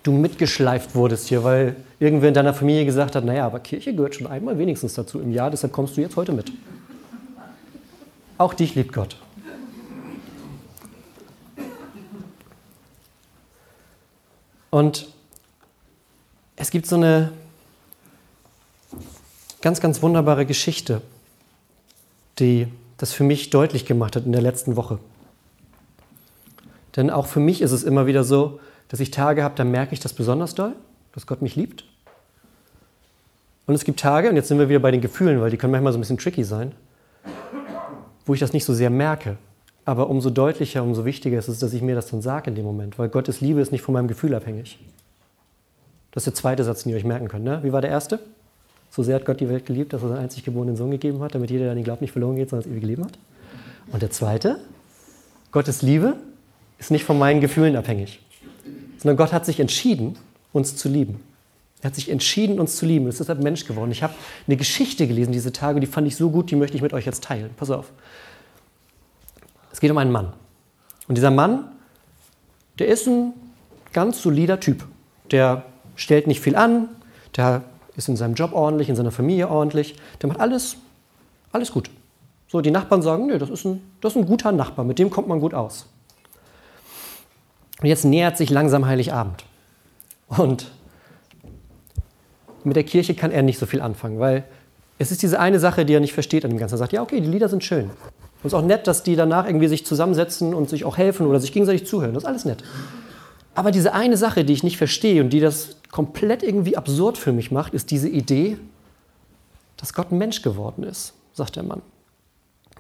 du 0.04 0.12
mitgeschleift 0.12 0.96
wurdest 0.96 1.28
hier, 1.28 1.44
weil 1.44 1.76
irgendwer 2.00 2.30
in 2.30 2.34
deiner 2.34 2.54
Familie 2.54 2.86
gesagt 2.86 3.16
hat, 3.16 3.24
naja, 3.24 3.46
aber 3.46 3.60
Kirche 3.60 3.94
gehört 3.94 4.16
schon 4.16 4.28
einmal 4.28 4.58
wenigstens 4.58 4.94
dazu 4.96 5.20
im 5.20 5.32
Jahr, 5.32 5.52
deshalb 5.52 5.74
kommst 5.74 5.98
du 5.98 6.02
jetzt 6.02 6.16
heute 6.16 6.32
mit. 6.32 6.52
Auch 8.38 8.54
dich 8.54 8.74
liebt 8.76 8.94
Gott. 8.94 9.18
Und 14.72 15.08
es 16.56 16.72
gibt 16.72 16.88
so 16.88 16.96
eine 16.96 17.32
ganz, 19.62 19.82
ganz 19.82 20.02
wunderbare 20.02 20.46
Geschichte, 20.46 21.02
die 22.40 22.68
das 22.98 23.14
für 23.14 23.24
mich 23.24 23.50
deutlich 23.50 23.86
gemacht 23.86 24.16
hat 24.16 24.26
in 24.26 24.32
der 24.32 24.42
letzten 24.42 24.76
Woche. 24.76 25.00
Denn 26.96 27.10
auch 27.10 27.28
für 27.28 27.40
mich 27.40 27.62
ist 27.62 27.72
es 27.72 27.84
immer 27.84 28.06
wieder 28.06 28.24
so, 28.24 28.60
dass 28.92 29.00
ich 29.00 29.10
Tage 29.10 29.42
habe, 29.42 29.56
da 29.56 29.64
merke 29.64 29.94
ich 29.94 30.02
das 30.02 30.12
besonders 30.12 30.54
doll, 30.54 30.76
dass 31.14 31.26
Gott 31.26 31.42
mich 31.42 31.56
liebt. 31.56 31.86
Und 33.66 33.74
es 33.74 33.86
gibt 33.86 34.02
Tage, 34.02 34.30
und 34.30 34.36
jetzt 34.36 34.50
sind 34.50 34.60
wir 34.60 34.68
wieder 34.68 34.80
bei 34.80 34.92
den 34.92 35.00
Gefühlen, 35.00 35.40
weil 35.40 35.50
die 35.50 35.56
können 35.56 35.72
manchmal 35.72 35.94
so 35.94 35.98
ein 35.98 36.02
bisschen 36.02 36.18
tricky 36.18 36.44
sein, 36.44 36.74
wo 38.26 38.34
ich 38.34 38.42
das 38.42 38.52
nicht 38.52 38.66
so 38.66 38.74
sehr 38.74 38.90
merke. 38.90 39.38
Aber 39.86 40.10
umso 40.10 40.30
deutlicher, 40.30 40.84
umso 40.84 41.06
wichtiger 41.06 41.40
ist 41.40 41.48
es, 41.48 41.60
dass 41.60 41.72
ich 41.72 41.82
mir 41.82 41.96
das 41.96 42.08
dann 42.08 42.22
sage 42.22 42.50
in 42.50 42.56
dem 42.58 42.66
Moment, 42.66 43.00
weil 43.00 43.08
Gottes 43.08 43.40
Liebe 43.40 43.62
ist 43.62 43.72
nicht 43.72 43.82
von 43.82 43.94
meinem 43.94 44.10
Gefühl 44.10 44.36
abhängig. 44.36 44.78
Das 46.12 46.28
ist 46.28 46.34
der 46.34 46.34
zweite 46.34 46.66
Satz, 46.66 46.84
den 46.84 46.90
ihr 46.90 46.98
euch 46.98 47.06
merken 47.06 47.30
könnt. 47.30 47.46
Ne? 47.46 47.62
Wie 47.64 47.72
war 47.72 47.80
der 47.80 47.92
erste? 47.92 48.20
So 48.90 49.04
sehr 49.04 49.16
hat 49.16 49.26
Gott 49.26 49.40
die 49.40 49.48
Welt 49.48 49.66
geliebt, 49.66 49.94
dass 49.94 50.04
er 50.04 50.10
seinen 50.10 50.20
einzig 50.20 50.44
geborenen 50.44 50.76
Sohn 50.76 50.92
gegeben 50.92 51.22
hat, 51.22 51.34
damit 51.34 51.50
jeder, 51.50 51.64
der 51.64 51.72
an 51.72 51.78
ihn 51.78 51.86
glaubt, 51.86 52.02
nicht 52.02 52.12
verloren 52.12 52.36
geht, 52.36 52.50
sondern 52.50 52.66
das 52.66 52.72
ewige 52.74 52.88
Leben 52.88 53.06
hat. 53.06 53.18
Und 53.94 54.02
der 54.02 54.12
zweite, 54.12 54.60
Gottes 55.54 55.82
Liebe 55.82 56.18
ist 56.78 56.92
nicht 56.92 57.06
von 57.06 57.18
meinen 57.18 57.40
Gefühlen 57.40 57.78
abhängig, 57.78 58.20
sondern 59.02 59.18
Gott 59.18 59.34
hat 59.34 59.46
sich 59.46 59.60
entschieden, 59.60 60.18
uns 60.54 60.76
zu 60.76 60.90
lieben. 60.90 61.24
Er 61.82 61.88
hat 61.88 61.96
sich 61.96 62.10
entschieden, 62.10 62.60
uns 62.60 62.76
zu 62.76 62.86
lieben. 62.86 63.06
Er 63.06 63.10
ist 63.10 63.20
deshalb 63.20 63.42
Mensch 63.42 63.66
geworden. 63.66 63.92
Ich 63.92 64.04
habe 64.04 64.14
eine 64.46 64.58
Geschichte 64.58 65.08
gelesen 65.08 65.32
diese 65.32 65.52
Tage, 65.52 65.80
die 65.80 65.88
fand 65.88 66.08
ich 66.08 66.16
so 66.16 66.30
gut, 66.30 66.52
die 66.52 66.56
möchte 66.56 66.76
ich 66.76 66.84
mit 66.84 66.94
euch 66.94 67.06
jetzt 67.06 67.24
teilen. 67.24 67.50
Pass 67.58 67.72
auf. 67.72 67.92
Es 69.72 69.80
geht 69.80 69.90
um 69.90 69.98
einen 69.98 70.12
Mann. 70.12 70.34
Und 71.08 71.16
dieser 71.16 71.32
Mann, 71.32 71.66
der 72.78 72.88
ist 72.88 73.08
ein 73.08 73.34
ganz 73.94 74.22
solider 74.22 74.60
Typ. 74.60 74.86
Der 75.32 75.66
stellt 75.96 76.28
nicht 76.28 76.42
viel 76.42 76.56
an, 76.56 76.90
der 77.36 77.64
ist 77.96 78.08
in 78.08 78.16
seinem 78.16 78.36
Job 78.36 78.54
ordentlich, 78.54 78.90
in 78.90 78.96
seiner 78.96 79.12
Familie 79.12 79.50
ordentlich, 79.50 79.96
der 80.22 80.30
macht 80.30 80.40
alles 80.40 80.78
Alles 81.52 81.72
gut. 81.72 81.90
So, 82.48 82.62
die 82.62 82.72
Nachbarn 82.72 83.02
sagen, 83.02 83.28
nee, 83.28 83.38
das 83.38 83.50
ist, 83.50 83.66
ein, 83.66 83.82
das 84.02 84.14
ist 84.14 84.18
ein 84.18 84.26
guter 84.26 84.52
Nachbar, 84.52 84.86
mit 84.86 85.00
dem 85.00 85.10
kommt 85.10 85.28
man 85.28 85.40
gut 85.40 85.54
aus. 85.54 85.86
Und 87.82 87.88
jetzt 87.88 88.06
nähert 88.06 88.38
sich 88.38 88.50
langsam 88.50 88.86
Heiligabend. 88.86 89.44
Und 90.28 90.72
mit 92.64 92.76
der 92.76 92.84
Kirche 92.84 93.16
kann 93.16 93.32
er 93.32 93.42
nicht 93.42 93.58
so 93.58 93.66
viel 93.66 93.82
anfangen, 93.82 94.20
weil 94.20 94.44
es 95.00 95.12
ist 95.12 95.24
diese 95.24 95.40
eine 95.40 95.60
Sache, 95.60 95.84
die 95.84 95.96
er 95.96 96.00
nicht 96.00 96.14
versteht 96.14 96.46
an 96.46 96.52
dem 96.52 96.60
Ganzen. 96.60 96.76
Er 96.76 96.78
sagt, 96.78 96.94
ja, 96.94 97.02
okay, 97.02 97.20
die 97.20 97.28
Lieder 97.28 97.50
sind 97.50 97.64
schön. 97.64 97.86
Und 97.86 97.92
es 98.44 98.46
ist 98.46 98.54
auch 98.54 98.66
nett, 98.66 98.86
dass 98.86 99.02
die 99.02 99.16
danach 99.16 99.48
irgendwie 99.48 99.68
sich 99.68 99.86
zusammensetzen 99.86 100.54
und 100.54 100.70
sich 100.70 100.86
auch 100.86 100.98
helfen 100.98 101.26
oder 101.26 101.40
sich 101.40 101.52
gegenseitig 101.52 101.88
zuhören. 101.88 102.14
Das 102.14 102.24
ist 102.24 102.28
alles 102.30 102.46
nett. 102.46 102.64
Aber 103.56 103.72
diese 103.72 103.94
eine 103.94 104.16
Sache, 104.16 104.46
die 104.46 104.54
ich 104.54 104.64
nicht 104.64 104.78
verstehe 104.78 105.22
und 105.22 105.32
die 105.32 105.40
das 105.40 105.78
komplett 105.92 106.44
irgendwie 106.44 106.78
absurd 106.78 107.18
für 107.18 107.32
mich 107.32 107.52
macht, 107.52 107.74
ist 107.74 107.92
diese 107.92 108.08
Idee, 108.08 108.58
dass 109.78 109.94
Gott 109.94 110.12
ein 110.12 110.20
Mensch 110.20 110.44
geworden 110.44 110.84
ist, 110.84 111.14
sagt 111.34 111.56
der 111.56 111.64
Mann. 111.64 111.82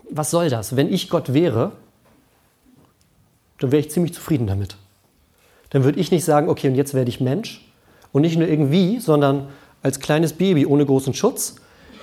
Was 0.09 0.31
soll 0.31 0.49
das? 0.49 0.75
Wenn 0.75 0.93
ich 0.93 1.09
Gott 1.09 1.33
wäre, 1.33 1.71
dann 3.59 3.71
wäre 3.71 3.79
ich 3.79 3.91
ziemlich 3.91 4.13
zufrieden 4.13 4.47
damit. 4.47 4.77
Dann 5.71 5.83
würde 5.83 5.99
ich 5.99 6.11
nicht 6.11 6.23
sagen, 6.23 6.47
okay, 6.49 6.67
und 6.67 6.75
jetzt 6.75 6.93
werde 6.93 7.09
ich 7.09 7.19
Mensch. 7.19 7.65
Und 8.11 8.21
nicht 8.21 8.37
nur 8.37 8.47
irgendwie, 8.47 8.99
sondern 8.99 9.47
als 9.81 9.99
kleines 9.99 10.33
Baby 10.33 10.65
ohne 10.65 10.85
großen 10.85 11.13
Schutz, 11.13 11.55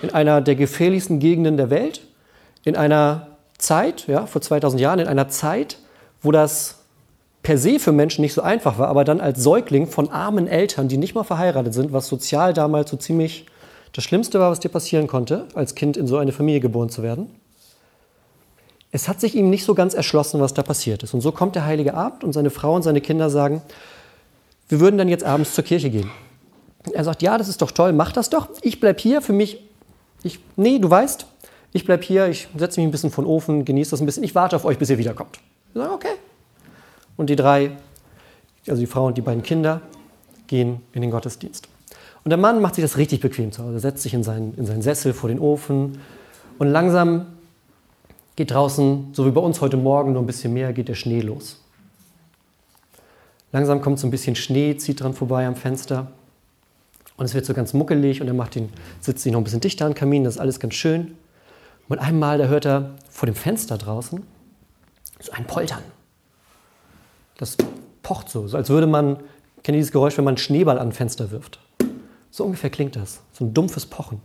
in 0.03 0.11
einer 0.11 0.41
der 0.41 0.57
gefährlichsten 0.57 1.19
Gegenden 1.19 1.57
der 1.57 1.71
Welt, 1.71 2.01
in 2.65 2.77
einer 2.77 3.29
Zeit, 3.59 4.07
ja, 4.07 4.27
vor 4.27 4.41
2000 4.41 4.81
Jahren, 4.81 4.99
in 5.01 5.07
einer 5.07 5.29
Zeit, 5.29 5.79
wo 6.23 6.33
das 6.33 6.77
per 7.43 7.59
se 7.59 7.79
für 7.79 7.93
Menschen 7.93 8.23
nicht 8.23 8.35
so 8.35 8.43
einfach 8.43 8.79
war, 8.79 8.89
aber 8.89 9.05
dann 9.05 9.21
als 9.21 9.43
Säugling 9.43 9.87
von 9.87 10.11
armen 10.11 10.47
Eltern, 10.47 10.89
die 10.89 10.97
nicht 10.97 11.15
mal 11.15 11.25
verheiratet 11.25 11.75
sind, 11.75 11.93
was 11.93 12.09
sozial 12.09 12.53
damals 12.53 12.91
so 12.91 12.97
ziemlich 12.97 13.47
das 13.93 14.05
Schlimmste 14.05 14.39
war, 14.39 14.51
was 14.51 14.61
dir 14.61 14.69
passieren 14.69 15.07
konnte, 15.07 15.47
als 15.55 15.75
Kind 15.75 15.97
in 15.97 16.07
so 16.07 16.19
eine 16.19 16.33
Familie 16.33 16.61
geboren 16.61 16.91
zu 16.91 17.03
werden. 17.03 17.31
Es 18.90 19.09
hat 19.09 19.21
sich 19.21 19.35
ihm 19.35 19.50
nicht 19.50 19.64
so 19.64 19.75
ganz 19.75 19.95
erschlossen, 19.95 20.40
was 20.40 20.54
da 20.54 20.62
passiert 20.62 21.02
ist. 21.02 21.12
Und 21.12 21.21
so 21.21 21.33
kommt 21.33 21.54
der 21.54 21.66
Heilige 21.66 21.95
Abend 21.95 22.25
und 22.25 22.33
seine 22.33 22.50
Frau 22.50 22.75
und 22.75 22.83
seine 22.83 23.00
Kinder 23.00 23.28
sagen, 23.28 23.62
wir 24.68 24.80
würden 24.80 24.99
dann 24.99 25.09
jetzt 25.09 25.25
abends 25.25 25.54
zur 25.54 25.64
Kirche 25.64 25.90
gehen. 25.90 26.11
Er 26.92 27.04
sagt, 27.04 27.23
ja, 27.23 27.37
das 27.37 27.49
ist 27.49 27.61
doch 27.61 27.71
toll, 27.71 27.92
mach 27.92 28.12
das 28.12 28.30
doch. 28.30 28.49
Ich 28.62 28.80
bleib 28.80 29.00
hier, 29.00 29.21
für 29.21 29.33
mich, 29.33 29.62
ich, 30.23 30.40
nee, 30.57 30.78
du 30.78 30.88
weißt, 30.88 31.26
ich 31.73 31.85
bleib 31.85 32.02
hier, 32.02 32.28
ich 32.28 32.49
setze 32.57 32.80
mich 32.80 32.88
ein 32.88 32.90
bisschen 32.90 33.11
von 33.11 33.26
Ofen, 33.26 33.64
genieße 33.64 33.90
das 33.90 34.00
ein 34.00 34.07
bisschen, 34.07 34.25
ich 34.25 34.35
warte 34.35 34.57
auf 34.57 34.64
euch, 34.64 34.78
bis 34.78 34.88
ihr 34.88 34.99
wiederkommt. 34.99 35.38
Wir 35.73 35.83
sagen, 35.83 35.95
okay. 35.95 36.14
Und 37.16 37.28
die 37.28 37.37
drei, 37.37 37.73
also 38.66 38.80
die 38.80 38.87
Frau 38.87 39.07
und 39.07 39.18
die 39.18 39.23
beiden 39.23 39.42
Kinder, 39.42 39.83
gehen 40.47 40.80
in 40.92 41.02
den 41.02 41.11
Gottesdienst. 41.11 41.68
Und 42.25 42.30
der 42.30 42.38
Mann 42.38 42.61
macht 42.61 42.75
sich 42.75 42.83
das 42.83 42.97
richtig 42.97 43.21
bequem 43.21 43.52
zu 43.52 43.62
Hause, 43.62 43.80
setzt 43.80 44.02
sich 44.02 44.14
in 44.14 44.23
seinen, 44.23 44.54
in 44.57 44.66
seinen 44.66 44.83
Sessel 44.83 45.12
vor 45.12 45.28
den 45.28 45.38
Ofen 45.38 46.00
und 46.59 46.68
langsam 46.68 47.26
geht 48.38 48.52
draußen, 48.52 49.09
so 49.14 49.26
wie 49.26 49.33
bei 49.33 49.40
uns 49.40 49.61
heute 49.61 49.76
Morgen, 49.76 50.12
nur 50.12 50.23
ein 50.23 50.26
bisschen 50.26 50.54
mehr, 50.54 50.73
geht 50.73 50.87
der 50.87 50.95
Schnee 50.95 51.21
los. 51.21 51.61
Langsam 53.50 53.80
kommt 53.80 53.99
so 53.99 54.07
ein 54.07 54.12
bisschen 54.12 54.37
Schnee, 54.37 54.76
zieht 54.76 55.00
dran 55.00 55.12
vorbei 55.12 55.45
am 55.45 55.57
Fenster. 55.57 56.12
Und 57.16 57.25
es 57.25 57.35
wird 57.35 57.45
so 57.45 57.52
ganz 57.52 57.73
muckelig 57.73 58.21
und 58.21 58.28
er 58.28 58.35
macht 58.35 58.54
ihn, 58.54 58.68
sitzt 59.00 59.25
sich 59.25 59.33
noch 59.33 59.40
ein 59.40 59.45
bisschen 59.45 59.59
dichter 59.59 59.87
an 59.87 59.90
den 59.90 59.97
Kamin, 59.97 60.23
das 60.23 60.37
ist 60.37 60.40
alles 60.40 60.61
ganz 60.61 60.75
schön. 60.75 61.16
Und 61.88 61.99
einmal, 61.99 62.38
da 62.38 62.47
hört 62.47 62.64
er 62.64 62.95
vor 63.11 63.26
dem 63.26 63.35
Fenster 63.35 63.76
draußen 63.76 64.23
so 65.18 65.33
ein 65.33 65.45
Poltern. 65.45 65.83
Das 67.38 67.57
pocht 68.04 68.28
so, 68.28 68.47
so 68.47 68.57
als 68.57 68.68
würde 68.68 68.87
man, 68.87 69.16
kennt 69.64 69.75
ihr 69.75 69.80
dieses 69.80 69.90
Geräusch, 69.90 70.16
wenn 70.16 70.25
man 70.25 70.35
einen 70.35 70.38
Schneeball 70.38 70.78
an 70.78 70.90
ein 70.90 70.92
Fenster 70.92 71.33
wirft? 71.33 71.59
So 72.30 72.45
ungefähr 72.45 72.71
klingt 72.71 72.95
das, 72.95 73.21
so 73.33 73.45
ein 73.45 73.52
dumpfes 73.52 73.85
Pochen. 73.85 74.21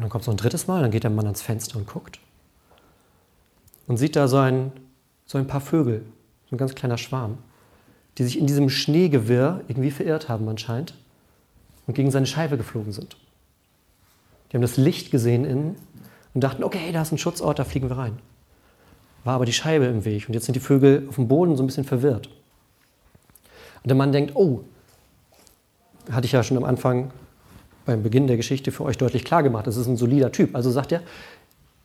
Und 0.00 0.04
dann 0.04 0.10
kommt 0.10 0.24
so 0.24 0.30
ein 0.30 0.38
drittes 0.38 0.66
Mal, 0.66 0.80
dann 0.80 0.90
geht 0.90 1.04
der 1.04 1.10
Mann 1.10 1.26
ans 1.26 1.42
Fenster 1.42 1.76
und 1.76 1.86
guckt 1.86 2.18
und 3.86 3.98
sieht 3.98 4.16
da 4.16 4.28
so 4.28 4.38
ein, 4.38 4.72
so 5.26 5.36
ein 5.36 5.46
paar 5.46 5.60
Vögel, 5.60 6.06
so 6.48 6.56
ein 6.56 6.58
ganz 6.58 6.74
kleiner 6.74 6.96
Schwarm 6.96 7.38
die 8.18 8.24
sich 8.24 8.38
in 8.38 8.46
diesem 8.46 8.68
Schneegewirr 8.68 9.62
irgendwie 9.66 9.90
verirrt 9.90 10.28
haben 10.28 10.46
anscheinend 10.46 10.94
und 11.86 11.94
gegen 11.94 12.10
seine 12.10 12.26
Scheibe 12.26 12.58
geflogen 12.58 12.92
sind. 12.92 13.16
Die 14.50 14.56
haben 14.56 14.62
das 14.62 14.76
Licht 14.76 15.10
gesehen 15.10 15.46
innen 15.46 15.76
und 16.34 16.42
dachten, 16.42 16.64
okay, 16.64 16.92
da 16.92 17.00
ist 17.02 17.12
ein 17.12 17.18
Schutzort, 17.18 17.58
da 17.58 17.64
fliegen 17.64 17.88
wir 17.88 17.96
rein. 17.96 18.18
War 19.24 19.34
aber 19.34 19.46
die 19.46 19.52
Scheibe 19.52 19.86
im 19.86 20.04
Weg 20.04 20.28
und 20.28 20.34
jetzt 20.34 20.46
sind 20.46 20.54
die 20.54 20.60
Vögel 20.60 21.06
auf 21.08 21.14
dem 21.14 21.28
Boden 21.28 21.56
so 21.56 21.62
ein 21.62 21.66
bisschen 21.66 21.84
verwirrt. 21.84 22.28
Und 23.82 23.88
der 23.88 23.96
Mann 23.96 24.12
denkt, 24.12 24.36
oh, 24.36 24.64
hatte 26.10 26.26
ich 26.26 26.32
ja 26.32 26.42
schon 26.42 26.56
am 26.56 26.64
Anfang 26.64 27.12
beim 27.84 28.02
Beginn 28.02 28.26
der 28.26 28.36
Geschichte 28.36 28.72
für 28.72 28.84
euch 28.84 28.98
deutlich 28.98 29.24
klar 29.24 29.42
gemacht, 29.42 29.66
das 29.66 29.76
ist 29.76 29.86
ein 29.86 29.96
solider 29.96 30.32
Typ. 30.32 30.54
Also 30.54 30.70
sagt 30.70 30.92
er, 30.92 31.02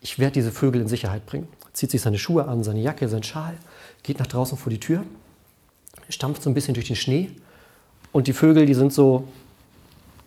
ich 0.01 0.19
werde 0.19 0.33
diese 0.33 0.51
Vögel 0.51 0.81
in 0.81 0.87
Sicherheit 0.87 1.25
bringen. 1.25 1.47
Zieht 1.73 1.91
sich 1.91 2.01
seine 2.01 2.17
Schuhe 2.17 2.47
an, 2.47 2.63
seine 2.63 2.81
Jacke, 2.81 3.07
seinen 3.09 3.23
Schal, 3.23 3.55
geht 4.03 4.19
nach 4.19 4.27
draußen 4.27 4.57
vor 4.57 4.69
die 4.69 4.79
Tür 4.79 5.03
stampft 6.09 6.43
so 6.43 6.49
ein 6.49 6.53
bisschen 6.53 6.73
durch 6.73 6.87
den 6.87 6.95
Schnee 6.95 7.31
und 8.11 8.27
die 8.27 8.33
Vögel, 8.33 8.65
die 8.65 8.73
sind 8.73 8.93
so 8.93 9.27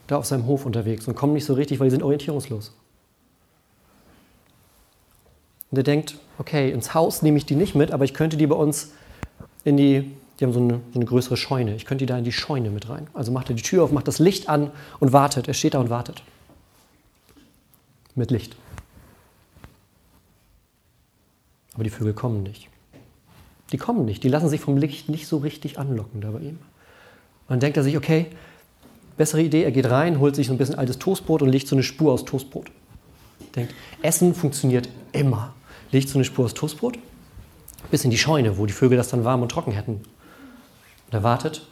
da 0.07 0.17
auf 0.17 0.27
seinem 0.27 0.47
Hof 0.47 0.67
unterwegs 0.67 1.07
und 1.07 1.15
kommen 1.15 1.35
nicht 1.35 1.45
so 1.45 1.55
richtig, 1.55 1.81
weil 1.81 1.87
die 1.87 1.93
sind 1.93 2.03
orientierungslos. 2.03 2.75
Und 5.71 5.77
er 5.77 5.85
denkt, 5.85 6.17
okay, 6.39 6.71
ins 6.71 6.95
Haus 6.95 7.21
nehme 7.23 7.37
ich 7.37 7.45
die 7.45 7.55
nicht 7.55 7.75
mit, 7.75 7.91
aber 7.91 8.05
ich 8.05 8.15
könnte 8.15 8.39
die 8.39 8.47
bei 8.47 8.57
uns 8.57 8.93
in 9.65 9.77
die, 9.77 10.11
die 10.39 10.45
haben 10.45 10.53
so 10.53 10.61
eine, 10.61 10.81
so 10.93 11.01
eine 11.01 11.05
größere 11.05 11.37
Scheune, 11.37 11.75
ich 11.75 11.85
könnte 11.85 12.03
die 12.03 12.07
da 12.07 12.17
in 12.17 12.25
die 12.25 12.33
Scheune 12.33 12.71
mit 12.71 12.89
rein. 12.89 13.09
Also 13.15 13.33
macht 13.33 13.51
er 13.51 13.57
die 13.57 13.63
Tür 13.63 13.85
auf, 13.85 13.93
macht 13.93 14.07
das 14.07 14.19
Licht 14.19 14.49
an 14.49 14.71
und 15.01 15.13
wartet. 15.13 15.49
Er 15.49 15.55
steht 15.55 15.75
da 15.75 15.81
und 15.81 15.91
wartet. 15.91 16.23
Mit 18.15 18.31
Licht. 18.31 18.57
Aber 21.75 21.85
die 21.85 21.91
Vögel 21.91 22.13
kommen 22.13 22.43
nicht. 22.43 22.69
Die 23.73 23.79
kommen 23.79 24.05
nicht, 24.05 24.25
die 24.25 24.29
lassen 24.29 24.49
sich 24.49 24.61
vom 24.61 24.77
Licht 24.77 25.09
nicht 25.09 25.27
so 25.27 25.39
richtig 25.39 25.79
anlocken 25.79 26.21
da 26.21 26.31
bei 26.31 26.41
ihm. 26.41 26.59
Dann 27.49 27.61
denkt 27.61 27.77
er 27.77 27.83
sich, 27.83 27.97
okay, 27.97 28.27
bessere 29.17 29.43
Idee, 29.43 29.65
er 29.65 29.73
geht 29.73 29.91
rein, 29.91 30.21
holt 30.21 30.37
sich 30.37 30.47
so 30.47 30.55
ein 30.55 30.59
bisschen 30.59 30.77
altes 30.77 30.99
Toastbrot 30.99 31.43
und 31.43 31.51
legt 31.51 31.69
so 31.69 31.75
eine 31.77 31.83
Spur 31.83 32.13
aus 32.13 32.25
Toastbrot. 32.25 32.71
Denkt, 33.55 33.75
Essen 34.03 34.35
funktioniert 34.35 34.89
immer. 35.13 35.55
Legt 35.91 36.09
so 36.09 36.19
eine 36.19 36.25
Spur 36.25 36.45
aus 36.45 36.55
Toastbrot 36.55 36.99
bis 37.91 38.05
in 38.05 38.11
die 38.11 38.19
Scheune, 38.19 38.59
wo 38.59 38.67
die 38.67 38.73
Vögel 38.73 38.97
das 38.97 39.09
dann 39.09 39.25
warm 39.25 39.43
und 39.43 39.51
trocken 39.51 39.73
hätten. 39.73 40.03
Und 41.09 41.15
er 41.15 41.23
wartet. 41.23 41.67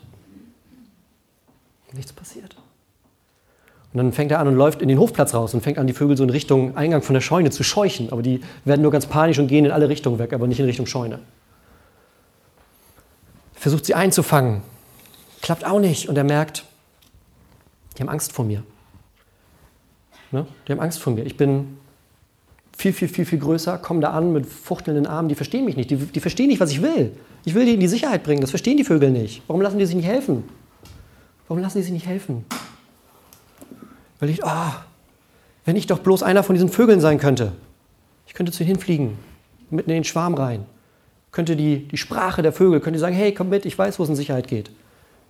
Nichts 1.93 2.13
passiert. 2.13 2.57
Und 3.93 3.99
dann 3.99 4.13
fängt 4.13 4.31
er 4.31 4.41
an 4.41 4.49
und 4.49 4.57
läuft 4.57 4.83
in 4.83 4.89
den 4.89 4.99
Hofplatz 4.99 5.33
raus 5.33 5.55
und 5.55 5.63
fängt 5.63 5.79
an, 5.79 5.87
die 5.87 5.93
Vögel 5.93 6.17
so 6.17 6.25
in 6.25 6.31
Richtung 6.31 6.77
Eingang 6.77 7.03
von 7.03 7.15
der 7.15 7.21
Scheune 7.21 7.51
zu 7.51 7.63
scheuchen. 7.63 8.13
Aber 8.13 8.23
die 8.23 8.41
werden 8.65 8.83
nur 8.83 8.91
ganz 8.91 9.07
panisch 9.07 9.39
und 9.39 9.47
gehen 9.47 9.65
in 9.65 9.71
alle 9.71 9.89
Richtungen 9.89 10.19
weg, 10.19 10.33
aber 10.33 10.47
nicht 10.47 10.61
in 10.61 10.67
Richtung 10.67 10.87
Scheune 10.87 11.21
versucht 13.67 13.87
sie 13.87 13.95
einzufangen. 13.95 14.63
Klappt 15.43 15.65
auch 15.65 15.81
nicht. 15.81 16.09
Und 16.09 16.17
er 16.17 16.23
merkt, 16.23 16.65
die 17.97 18.03
haben 18.03 18.09
Angst 18.09 18.33
vor 18.33 18.45
mir. 18.45 18.63
Ne? 20.31 20.47
Die 20.67 20.73
haben 20.73 20.79
Angst 20.79 21.01
vor 21.01 21.13
mir. 21.13 21.25
Ich 21.25 21.37
bin 21.37 21.77
viel, 22.77 22.93
viel, 22.93 23.09
viel, 23.09 23.25
viel 23.25 23.41
größer, 23.41 23.79
komme 23.79 23.99
da 23.99 24.11
an 24.11 24.33
mit 24.33 24.47
fuchtelnden 24.47 25.09
Armen. 25.09 25.29
Die 25.29 25.35
verstehen 25.35 25.65
mich 25.65 25.77
nicht. 25.77 25.91
Die, 25.91 25.97
die 25.97 26.21
verstehen 26.21 26.47
nicht, 26.47 26.61
was 26.61 26.71
ich 26.71 26.81
will. 26.81 27.11
Ich 27.47 27.55
will 27.55 27.65
die 27.65 27.73
in 27.73 27.81
die 27.81 27.89
Sicherheit 27.89 28.23
bringen. 28.23 28.43
Das 28.43 28.51
verstehen 28.51 28.77
die 28.77 28.85
Vögel 28.85 29.11
nicht. 29.11 29.43
Warum 29.47 29.63
lassen 29.63 29.79
die 29.79 29.87
sich 29.87 29.97
nicht 29.97 30.07
helfen? 30.07 30.45
Warum 31.49 31.63
lassen 31.63 31.79
die 31.79 31.85
sich 31.85 31.93
nicht 31.93 32.07
helfen? 32.07 32.45
Weil 34.21 34.29
ich, 34.29 34.45
ah, 34.45 34.69
oh, 34.69 34.81
wenn 35.65 35.77
ich 35.77 35.87
doch 35.87 36.01
bloß 36.01 36.23
einer 36.23 36.43
von 36.43 36.55
diesen 36.55 36.69
Vögeln 36.69 37.01
sein 37.01 37.19
könnte. 37.19 37.53
Ich 38.27 38.35
könnte 38.35 38.53
zu 38.53 38.63
ihnen 38.63 38.73
hinfliegen, 38.73 39.17
mitten 39.71 39.89
in 39.89 39.95
den 39.95 40.05
Schwarm 40.05 40.35
rein 40.35 40.67
könnte 41.37 41.55
die, 41.55 41.87
die 41.87 41.99
Sprache 41.99 42.41
der 42.41 42.51
Vögel, 42.51 42.81
könnte 42.81 42.99
sagen, 42.99 43.15
hey, 43.15 43.35
komm 43.35 43.51
mit, 43.51 43.67
ich 43.67 43.77
weiß, 43.77 43.99
wo 43.99 44.05
es 44.05 44.09
in 44.09 44.17
Sicherheit 44.17 44.49
geht. 44.49 44.71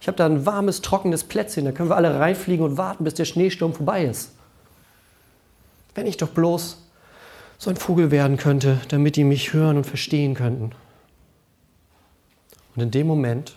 Ich 0.00 0.06
habe 0.06 0.16
da 0.16 0.24
ein 0.24 0.46
warmes, 0.46 0.80
trockenes 0.80 1.24
Plätzchen, 1.24 1.64
da 1.64 1.72
können 1.72 1.88
wir 1.90 1.96
alle 1.96 2.20
reinfliegen 2.20 2.64
und 2.64 2.76
warten, 2.76 3.02
bis 3.02 3.14
der 3.14 3.24
Schneesturm 3.24 3.74
vorbei 3.74 4.04
ist. 4.04 4.30
Wenn 5.96 6.06
ich 6.06 6.16
doch 6.16 6.28
bloß 6.28 6.80
so 7.58 7.70
ein 7.70 7.76
Vogel 7.76 8.12
werden 8.12 8.36
könnte, 8.36 8.78
damit 8.86 9.16
die 9.16 9.24
mich 9.24 9.52
hören 9.52 9.78
und 9.78 9.84
verstehen 9.84 10.34
könnten. 10.34 10.70
Und 12.76 12.82
in 12.82 12.90
dem 12.90 13.06
Moment 13.06 13.56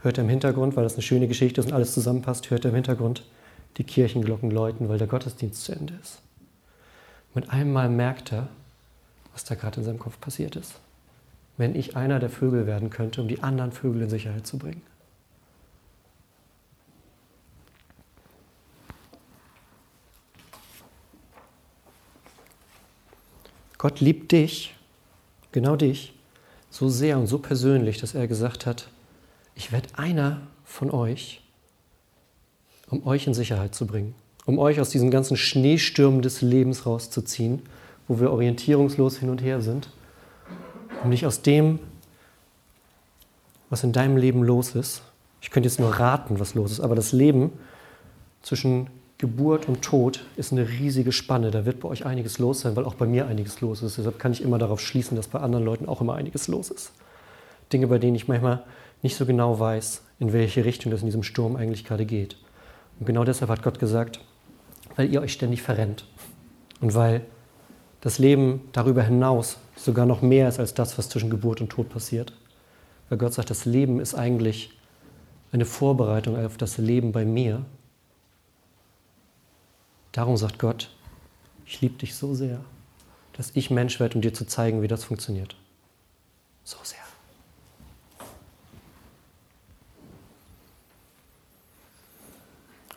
hört 0.00 0.18
er 0.18 0.24
im 0.24 0.30
Hintergrund, 0.30 0.76
weil 0.76 0.84
das 0.84 0.94
eine 0.94 1.02
schöne 1.02 1.26
Geschichte 1.26 1.60
ist 1.60 1.66
und 1.66 1.72
alles 1.72 1.94
zusammenpasst, 1.94 2.50
hört 2.50 2.64
er 2.64 2.68
im 2.68 2.74
Hintergrund 2.76 3.24
die 3.78 3.84
Kirchenglocken 3.84 4.50
läuten, 4.50 4.88
weil 4.88 4.98
der 4.98 5.06
Gottesdienst 5.06 5.64
zu 5.64 5.72
Ende 5.72 5.94
ist. 6.00 6.20
Mit 7.34 7.50
einem 7.50 7.72
Mal 7.72 7.88
merkt 7.88 8.32
er, 8.32 8.48
was 9.32 9.44
da 9.44 9.54
gerade 9.54 9.80
in 9.80 9.86
seinem 9.86 9.98
Kopf 9.98 10.20
passiert 10.20 10.56
ist 10.56 10.74
wenn 11.56 11.74
ich 11.74 11.96
einer 11.96 12.18
der 12.18 12.30
Vögel 12.30 12.66
werden 12.66 12.90
könnte, 12.90 13.20
um 13.20 13.28
die 13.28 13.42
anderen 13.42 13.72
Vögel 13.72 14.02
in 14.02 14.10
Sicherheit 14.10 14.46
zu 14.46 14.58
bringen. 14.58 14.82
Gott 23.78 24.00
liebt 24.00 24.30
dich, 24.30 24.74
genau 25.50 25.74
dich, 25.74 26.14
so 26.72 26.88
sehr 26.88 27.18
und 27.18 27.26
so 27.26 27.38
persönlich, 27.38 28.00
dass 28.00 28.14
er 28.14 28.26
gesagt 28.26 28.64
hat, 28.66 28.88
ich 29.54 29.70
werde 29.70 29.90
einer 29.96 30.40
von 30.64 30.90
euch, 30.90 31.42
um 32.88 33.06
euch 33.06 33.26
in 33.26 33.34
Sicherheit 33.34 33.74
zu 33.74 33.86
bringen. 33.86 34.14
um 34.44 34.58
euch 34.58 34.80
aus 34.80 34.90
diesen 34.90 35.12
ganzen 35.12 35.36
Schneestürmen 35.36 36.20
des 36.20 36.42
Lebens 36.42 36.84
rauszuziehen, 36.84 37.62
wo 38.08 38.18
wir 38.18 38.32
orientierungslos 38.32 39.18
hin 39.18 39.30
und 39.30 39.40
her 39.40 39.60
sind, 39.60 39.88
um 41.04 41.12
dich 41.12 41.26
aus 41.26 41.42
dem, 41.42 41.78
was 43.70 43.84
in 43.84 43.92
deinem 43.92 44.16
Leben 44.16 44.42
los 44.42 44.74
ist, 44.74 45.02
ich 45.40 45.50
könnte 45.50 45.68
jetzt 45.68 45.78
nur 45.78 45.90
raten, 45.90 46.40
was 46.40 46.54
los 46.54 46.72
ist, 46.72 46.80
aber 46.80 46.96
das 46.96 47.12
Leben 47.12 47.52
zwischen 48.42 48.88
Geburt 49.22 49.68
und 49.68 49.82
Tod 49.82 50.24
ist 50.36 50.50
eine 50.50 50.68
riesige 50.68 51.12
Spanne. 51.12 51.52
Da 51.52 51.64
wird 51.64 51.78
bei 51.78 51.88
euch 51.88 52.04
einiges 52.04 52.40
los 52.40 52.62
sein, 52.62 52.74
weil 52.74 52.84
auch 52.84 52.94
bei 52.96 53.06
mir 53.06 53.28
einiges 53.28 53.60
los 53.60 53.80
ist. 53.80 53.96
Deshalb 53.96 54.18
kann 54.18 54.32
ich 54.32 54.42
immer 54.42 54.58
darauf 54.58 54.80
schließen, 54.80 55.16
dass 55.16 55.28
bei 55.28 55.38
anderen 55.38 55.64
Leuten 55.64 55.86
auch 55.86 56.00
immer 56.00 56.16
einiges 56.16 56.48
los 56.48 56.72
ist. 56.72 56.90
Dinge, 57.72 57.86
bei 57.86 57.98
denen 57.98 58.16
ich 58.16 58.26
manchmal 58.26 58.64
nicht 59.00 59.14
so 59.14 59.24
genau 59.24 59.60
weiß, 59.60 60.02
in 60.18 60.32
welche 60.32 60.64
Richtung 60.64 60.90
das 60.90 61.02
in 61.02 61.06
diesem 61.06 61.22
Sturm 61.22 61.54
eigentlich 61.54 61.84
gerade 61.84 62.04
geht. 62.04 62.36
Und 62.98 63.06
genau 63.06 63.22
deshalb 63.22 63.48
hat 63.48 63.62
Gott 63.62 63.78
gesagt, 63.78 64.18
weil 64.96 65.08
ihr 65.12 65.20
euch 65.20 65.32
ständig 65.32 65.62
verrennt 65.62 66.04
und 66.80 66.96
weil 66.96 67.20
das 68.00 68.18
Leben 68.18 68.62
darüber 68.72 69.04
hinaus 69.04 69.58
sogar 69.76 70.04
noch 70.04 70.20
mehr 70.20 70.48
ist 70.48 70.58
als 70.58 70.74
das, 70.74 70.98
was 70.98 71.08
zwischen 71.08 71.30
Geburt 71.30 71.60
und 71.60 71.70
Tod 71.70 71.90
passiert. 71.90 72.32
Weil 73.08 73.18
Gott 73.18 73.34
sagt, 73.34 73.50
das 73.50 73.66
Leben 73.66 74.00
ist 74.00 74.16
eigentlich 74.16 74.72
eine 75.52 75.64
Vorbereitung 75.64 76.44
auf 76.44 76.56
das 76.56 76.78
Leben 76.78 77.12
bei 77.12 77.24
mir. 77.24 77.64
Darum 80.12 80.36
sagt 80.36 80.58
Gott, 80.58 80.90
ich 81.66 81.80
liebe 81.80 81.98
dich 81.98 82.14
so 82.14 82.34
sehr, 82.34 82.60
dass 83.32 83.50
ich 83.54 83.70
Mensch 83.70 83.98
werde, 83.98 84.14
um 84.16 84.20
dir 84.20 84.34
zu 84.34 84.46
zeigen, 84.46 84.82
wie 84.82 84.88
das 84.88 85.04
funktioniert. 85.04 85.56
So 86.64 86.76
sehr. 86.82 86.98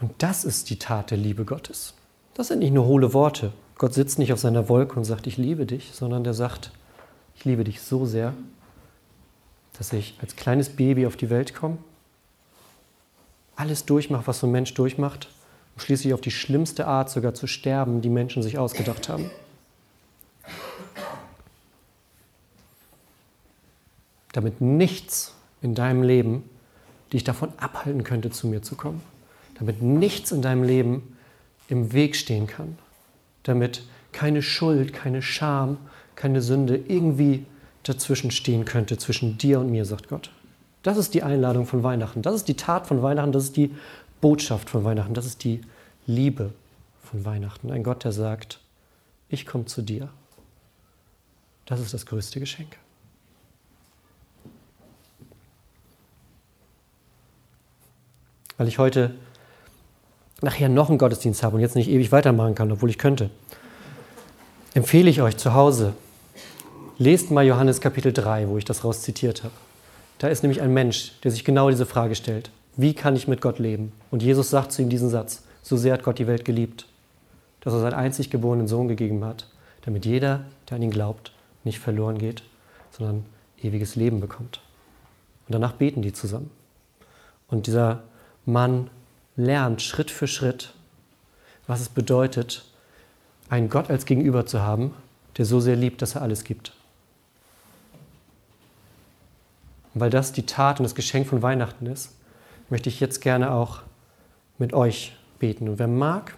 Und 0.01 0.11
das 0.17 0.43
ist 0.43 0.69
die 0.69 0.77
Tat 0.77 1.11
der 1.11 1.17
Liebe 1.17 1.45
Gottes. 1.45 1.93
Das 2.33 2.49
sind 2.49 2.59
nicht 2.59 2.73
nur 2.73 2.85
hohle 2.85 3.13
Worte. 3.13 3.53
Gott 3.77 3.93
sitzt 3.93 4.19
nicht 4.19 4.33
auf 4.33 4.39
seiner 4.39 4.67
Wolke 4.67 4.95
und 4.97 5.05
sagt, 5.05 5.25
ich 5.25 5.37
liebe 5.37 5.65
dich, 5.65 5.91
sondern 5.93 6.23
der 6.23 6.33
sagt, 6.33 6.71
ich 7.35 7.45
liebe 7.45 7.63
dich 7.63 7.81
so 7.81 8.05
sehr, 8.05 8.33
dass 9.77 9.93
ich 9.93 10.17
als 10.21 10.35
kleines 10.35 10.69
Baby 10.69 11.07
auf 11.07 11.15
die 11.15 11.29
Welt 11.29 11.55
komme, 11.55 11.77
alles 13.55 13.85
durchmache, 13.85 14.27
was 14.27 14.39
so 14.39 14.47
ein 14.47 14.51
Mensch 14.51 14.73
durchmacht, 14.73 15.29
um 15.75 15.81
schließlich 15.81 16.13
auf 16.13 16.21
die 16.21 16.31
schlimmste 16.31 16.87
Art 16.87 17.09
sogar 17.09 17.33
zu 17.33 17.47
sterben, 17.47 18.01
die 18.01 18.09
Menschen 18.09 18.43
sich 18.43 18.57
ausgedacht 18.57 19.09
haben. 19.09 19.29
Damit 24.31 24.59
nichts 24.59 25.33
in 25.61 25.75
deinem 25.75 26.03
Leben 26.03 26.49
dich 27.13 27.23
davon 27.23 27.53
abhalten 27.57 28.03
könnte, 28.03 28.31
zu 28.31 28.47
mir 28.47 28.61
zu 28.61 28.75
kommen 28.75 29.01
damit 29.55 29.81
nichts 29.81 30.31
in 30.31 30.41
deinem 30.41 30.63
Leben 30.63 31.17
im 31.67 31.93
Weg 31.93 32.15
stehen 32.15 32.47
kann, 32.47 32.77
damit 33.43 33.83
keine 34.11 34.41
Schuld, 34.41 34.93
keine 34.93 35.21
Scham, 35.21 35.77
keine 36.15 36.41
Sünde 36.41 36.77
irgendwie 36.87 37.45
dazwischen 37.83 38.31
stehen 38.31 38.65
könnte, 38.65 38.97
zwischen 38.97 39.37
dir 39.37 39.59
und 39.59 39.71
mir, 39.71 39.85
sagt 39.85 40.09
Gott. 40.09 40.31
Das 40.83 40.97
ist 40.97 41.13
die 41.13 41.23
Einladung 41.23 41.65
von 41.65 41.83
Weihnachten, 41.83 42.21
das 42.21 42.35
ist 42.35 42.47
die 42.47 42.55
Tat 42.55 42.85
von 42.85 43.01
Weihnachten, 43.01 43.31
das 43.31 43.45
ist 43.45 43.57
die 43.57 43.71
Botschaft 44.25 44.71
von 44.71 44.83
Weihnachten, 44.83 45.13
das 45.13 45.27
ist 45.27 45.43
die 45.43 45.61
Liebe 46.07 46.51
von 47.03 47.25
Weihnachten. 47.25 47.69
Ein 47.69 47.83
Gott, 47.83 48.05
der 48.05 48.11
sagt, 48.11 48.59
ich 49.29 49.45
komme 49.45 49.65
zu 49.65 49.83
dir. 49.83 50.09
Das 51.67 51.79
ist 51.79 51.93
das 51.93 52.07
größte 52.07 52.39
Geschenk. 52.39 52.75
Weil 58.57 58.67
ich 58.67 58.79
heute 58.79 59.13
nachher 60.41 60.69
noch 60.69 60.89
einen 60.89 60.97
Gottesdienst 60.97 61.43
habe 61.43 61.57
und 61.57 61.61
jetzt 61.61 61.75
nicht 61.75 61.91
ewig 61.91 62.11
weitermachen 62.11 62.55
kann, 62.55 62.71
obwohl 62.71 62.89
ich 62.89 62.97
könnte, 62.97 63.29
empfehle 64.73 65.11
ich 65.11 65.21
euch 65.21 65.37
zu 65.37 65.53
Hause, 65.53 65.93
lest 66.97 67.29
mal 67.29 67.45
Johannes 67.45 67.79
Kapitel 67.79 68.11
3, 68.11 68.47
wo 68.47 68.57
ich 68.57 68.65
das 68.65 68.83
raus 68.83 69.03
zitiert 69.03 69.43
habe. 69.43 69.53
Da 70.17 70.29
ist 70.29 70.41
nämlich 70.41 70.63
ein 70.63 70.73
Mensch, 70.73 71.11
der 71.23 71.29
sich 71.29 71.45
genau 71.45 71.69
diese 71.69 71.85
Frage 71.85 72.15
stellt. 72.15 72.49
Wie 72.77 72.93
kann 72.93 73.15
ich 73.15 73.27
mit 73.27 73.41
Gott 73.41 73.59
leben? 73.59 73.93
Und 74.11 74.21
Jesus 74.21 74.49
sagt 74.49 74.71
zu 74.71 74.81
ihm 74.81 74.89
diesen 74.89 75.09
Satz, 75.09 75.43
so 75.61 75.77
sehr 75.77 75.93
hat 75.93 76.03
Gott 76.03 76.19
die 76.19 76.27
Welt 76.27 76.45
geliebt, 76.45 76.87
dass 77.61 77.73
er 77.73 77.79
seinen 77.79 77.93
einzig 77.93 78.29
geborenen 78.29 78.67
Sohn 78.67 78.87
gegeben 78.87 79.23
hat, 79.23 79.49
damit 79.83 80.05
jeder, 80.05 80.45
der 80.69 80.77
an 80.77 80.83
ihn 80.83 80.91
glaubt, 80.91 81.31
nicht 81.63 81.79
verloren 81.79 82.17
geht, 82.17 82.43
sondern 82.91 83.25
ewiges 83.61 83.95
Leben 83.95 84.19
bekommt. 84.19 84.61
Und 85.47 85.53
danach 85.53 85.73
beten 85.73 86.01
die 86.01 86.13
zusammen. 86.13 86.51
Und 87.47 87.67
dieser 87.67 88.03
Mann 88.45 88.89
lernt 89.35 89.81
Schritt 89.81 90.11
für 90.11 90.27
Schritt, 90.27 90.73
was 91.67 91.81
es 91.81 91.89
bedeutet, 91.89 92.65
einen 93.49 93.69
Gott 93.69 93.89
als 93.89 94.05
Gegenüber 94.05 94.45
zu 94.45 94.61
haben, 94.61 94.93
der 95.37 95.45
so 95.45 95.59
sehr 95.59 95.75
liebt, 95.75 96.01
dass 96.01 96.15
er 96.15 96.21
alles 96.21 96.43
gibt. 96.43 96.73
Und 99.93 100.01
weil 100.01 100.09
das 100.09 100.33
die 100.33 100.45
Tat 100.45 100.79
und 100.79 100.83
das 100.83 100.95
Geschenk 100.95 101.27
von 101.27 101.41
Weihnachten 101.41 101.85
ist, 101.85 102.11
möchte 102.69 102.89
ich 102.89 102.99
jetzt 102.99 103.21
gerne 103.21 103.51
auch 103.51 103.81
mit 104.57 104.73
euch 104.73 105.15
beten. 105.39 105.69
Und 105.69 105.79
wer 105.79 105.87
mag 105.87 106.35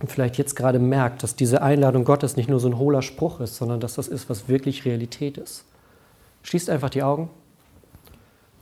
und 0.00 0.10
vielleicht 0.10 0.38
jetzt 0.38 0.56
gerade 0.56 0.78
merkt, 0.78 1.22
dass 1.22 1.36
diese 1.36 1.62
Einladung 1.62 2.04
Gottes 2.04 2.36
nicht 2.36 2.48
nur 2.48 2.60
so 2.60 2.68
ein 2.68 2.78
hohler 2.78 3.02
Spruch 3.02 3.40
ist, 3.40 3.56
sondern 3.56 3.80
dass 3.80 3.94
das 3.94 4.08
ist, 4.08 4.28
was 4.28 4.48
wirklich 4.48 4.84
Realität 4.84 5.38
ist, 5.38 5.64
schließt 6.42 6.70
einfach 6.70 6.90
die 6.90 7.02
Augen 7.02 7.30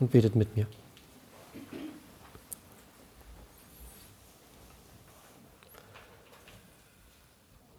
und 0.01 0.12
betet 0.12 0.37
mit 0.37 0.57
mir. 0.57 0.66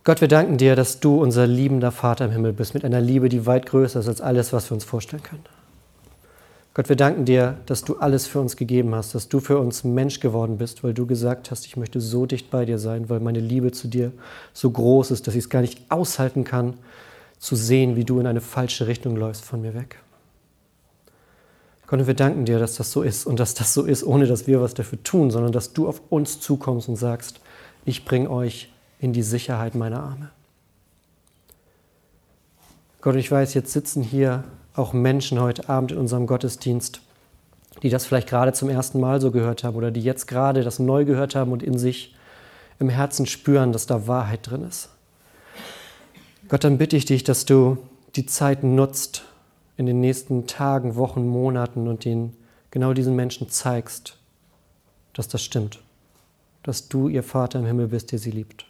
Gott, 0.06 0.20
wir 0.20 0.28
danken 0.28 0.58
dir, 0.58 0.76
dass 0.76 1.00
du 1.00 1.22
unser 1.22 1.48
liebender 1.48 1.94
Vater 1.94 2.26
im 2.26 2.32
Himmel 2.32 2.52
bist, 2.52 2.74
mit 2.74 2.84
einer 2.84 3.00
Liebe, 3.00 3.30
die 3.30 3.46
weit 3.46 3.66
größer 3.68 4.02
ist 4.02 4.10
als 4.10 4.20
alles, 4.20 4.52
was 4.52 4.70
wir 4.70 4.76
uns 4.76 4.84
vorstellen 4.84 5.24
können. 5.24 5.46
Gott, 6.76 6.90
wir 6.90 6.96
danken 6.96 7.26
dir, 7.26 7.60
dass 7.68 7.84
du 7.84 7.98
alles 7.98 8.26
für 8.26 8.40
uns 8.40 8.58
gegeben 8.58 8.96
hast, 8.96 9.14
dass 9.14 9.30
du 9.30 9.40
für 9.40 9.60
uns 9.60 9.84
Mensch 9.84 10.20
geworden 10.20 10.58
bist, 10.58 10.84
weil 10.84 10.96
du 10.96 11.06
gesagt 11.06 11.52
hast, 11.52 11.68
ich 11.68 11.78
möchte 11.78 12.02
so 12.02 12.26
dicht 12.26 12.50
bei 12.50 12.66
dir 12.66 12.80
sein, 12.80 13.10
weil 13.10 13.20
meine 13.20 13.40
Liebe 13.40 13.72
zu 13.72 13.88
dir 13.88 14.12
so 14.54 14.72
groß 14.72 15.12
ist, 15.12 15.28
dass 15.28 15.36
ich 15.36 15.44
es 15.44 15.50
gar 15.50 15.62
nicht 15.62 15.80
aushalten 15.90 16.44
kann, 16.44 16.74
zu 17.38 17.56
sehen, 17.56 17.96
wie 17.96 18.06
du 18.06 18.20
in 18.20 18.26
eine 18.26 18.42
falsche 18.42 18.88
Richtung 18.88 19.16
läufst 19.16 19.46
von 19.46 19.62
mir 19.62 19.76
weg. 19.76 19.98
Gott, 21.86 22.08
wir 22.08 22.16
danken 22.16 22.46
dir, 22.46 22.58
dass 22.58 22.76
das 22.76 22.92
so 22.92 23.04
ist 23.04 23.28
und 23.28 23.40
dass 23.40 23.54
das 23.54 23.74
so 23.76 23.84
ist, 23.84 24.04
ohne 24.04 24.26
dass 24.26 24.48
wir 24.48 24.60
was 24.60 24.74
dafür 24.74 25.04
tun, 25.04 25.30
sondern 25.30 25.52
dass 25.52 25.74
du 25.74 25.88
auf 25.88 26.02
uns 26.10 26.40
zukommst 26.40 26.90
und 26.90 26.96
sagst, 26.96 27.40
ich 27.86 28.04
bringe 28.04 28.32
euch 28.32 28.74
in 29.00 29.14
die 29.14 29.22
Sicherheit 29.22 29.76
meiner 29.76 30.02
Arme. 30.02 30.32
Gott, 33.02 33.16
ich 33.16 33.30
weiß, 33.30 33.54
jetzt 33.54 33.74
sitzen 33.74 34.02
hier 34.02 34.44
auch 34.74 34.94
Menschen 34.94 35.40
heute 35.40 35.70
Abend 35.70 35.92
in 35.92 35.98
unserem 35.98 36.28
Gottesdienst, 36.28 37.02
die 37.82 37.90
das 37.90 38.06
vielleicht 38.06 38.30
gerade 38.30 38.54
zum 38.54 38.70
ersten 38.70 39.00
Mal 39.00 39.22
so 39.22 39.32
gehört 39.32 39.64
haben 39.64 39.76
oder 39.76 39.92
die 39.92 40.02
jetzt 40.02 40.28
gerade 40.28 40.64
das 40.64 40.80
neu 40.80 41.06
gehört 41.06 41.36
haben 41.36 41.52
und 41.52 41.64
in 41.64 41.78
sich 41.78 42.16
im 42.80 42.90
Herzen 42.90 43.26
spüren, 43.26 43.72
dass 43.72 43.86
da 43.86 44.08
Wahrheit 44.08 44.50
drin 44.50 44.64
ist. 44.64 44.90
Gott, 46.50 46.64
dann 46.64 46.78
bitte 46.78 46.98
ich 46.98 47.06
dich, 47.06 47.24
dass 47.24 47.46
du 47.46 47.78
die 48.16 48.26
Zeit 48.26 48.64
nutzt 48.64 49.24
in 49.78 49.86
den 49.86 50.00
nächsten 50.00 50.48
Tagen, 50.48 50.96
Wochen, 50.96 51.28
Monaten 51.28 51.88
und 51.88 52.06
den 52.06 52.36
genau 52.72 52.94
diesen 52.94 53.16
Menschen 53.16 53.50
zeigst, 53.50 54.18
dass 55.14 55.28
das 55.28 55.44
stimmt, 55.44 55.80
dass 56.64 56.90
du 56.90 57.08
ihr 57.08 57.24
Vater 57.24 57.60
im 57.60 57.66
Himmel 57.66 57.88
bist, 57.88 58.12
der 58.12 58.20
sie 58.20 58.32
liebt 58.32 58.66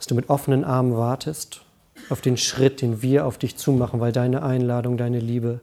dass 0.00 0.06
du 0.06 0.14
mit 0.14 0.30
offenen 0.30 0.64
Armen 0.64 0.96
wartest 0.96 1.60
auf 2.08 2.20
den 2.20 2.36
Schritt, 2.36 2.80
den 2.80 3.02
wir 3.02 3.26
auf 3.26 3.38
dich 3.38 3.56
zumachen, 3.56 4.00
weil 4.00 4.12
deine 4.12 4.42
Einladung, 4.42 4.96
deine 4.96 5.20
Liebe 5.20 5.60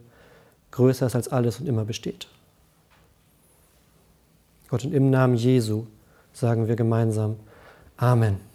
größer 0.72 1.06
ist 1.06 1.16
als 1.16 1.28
alles 1.30 1.60
und 1.60 1.68
immer 1.68 1.86
besteht. 1.86 2.28
Gott, 4.70 4.84
und 4.84 4.94
im 4.94 5.10
Namen 5.10 5.36
Jesu 5.36 5.86
sagen 6.34 6.68
wir 6.68 6.76
gemeinsam 6.76 7.38
Amen. 7.98 8.47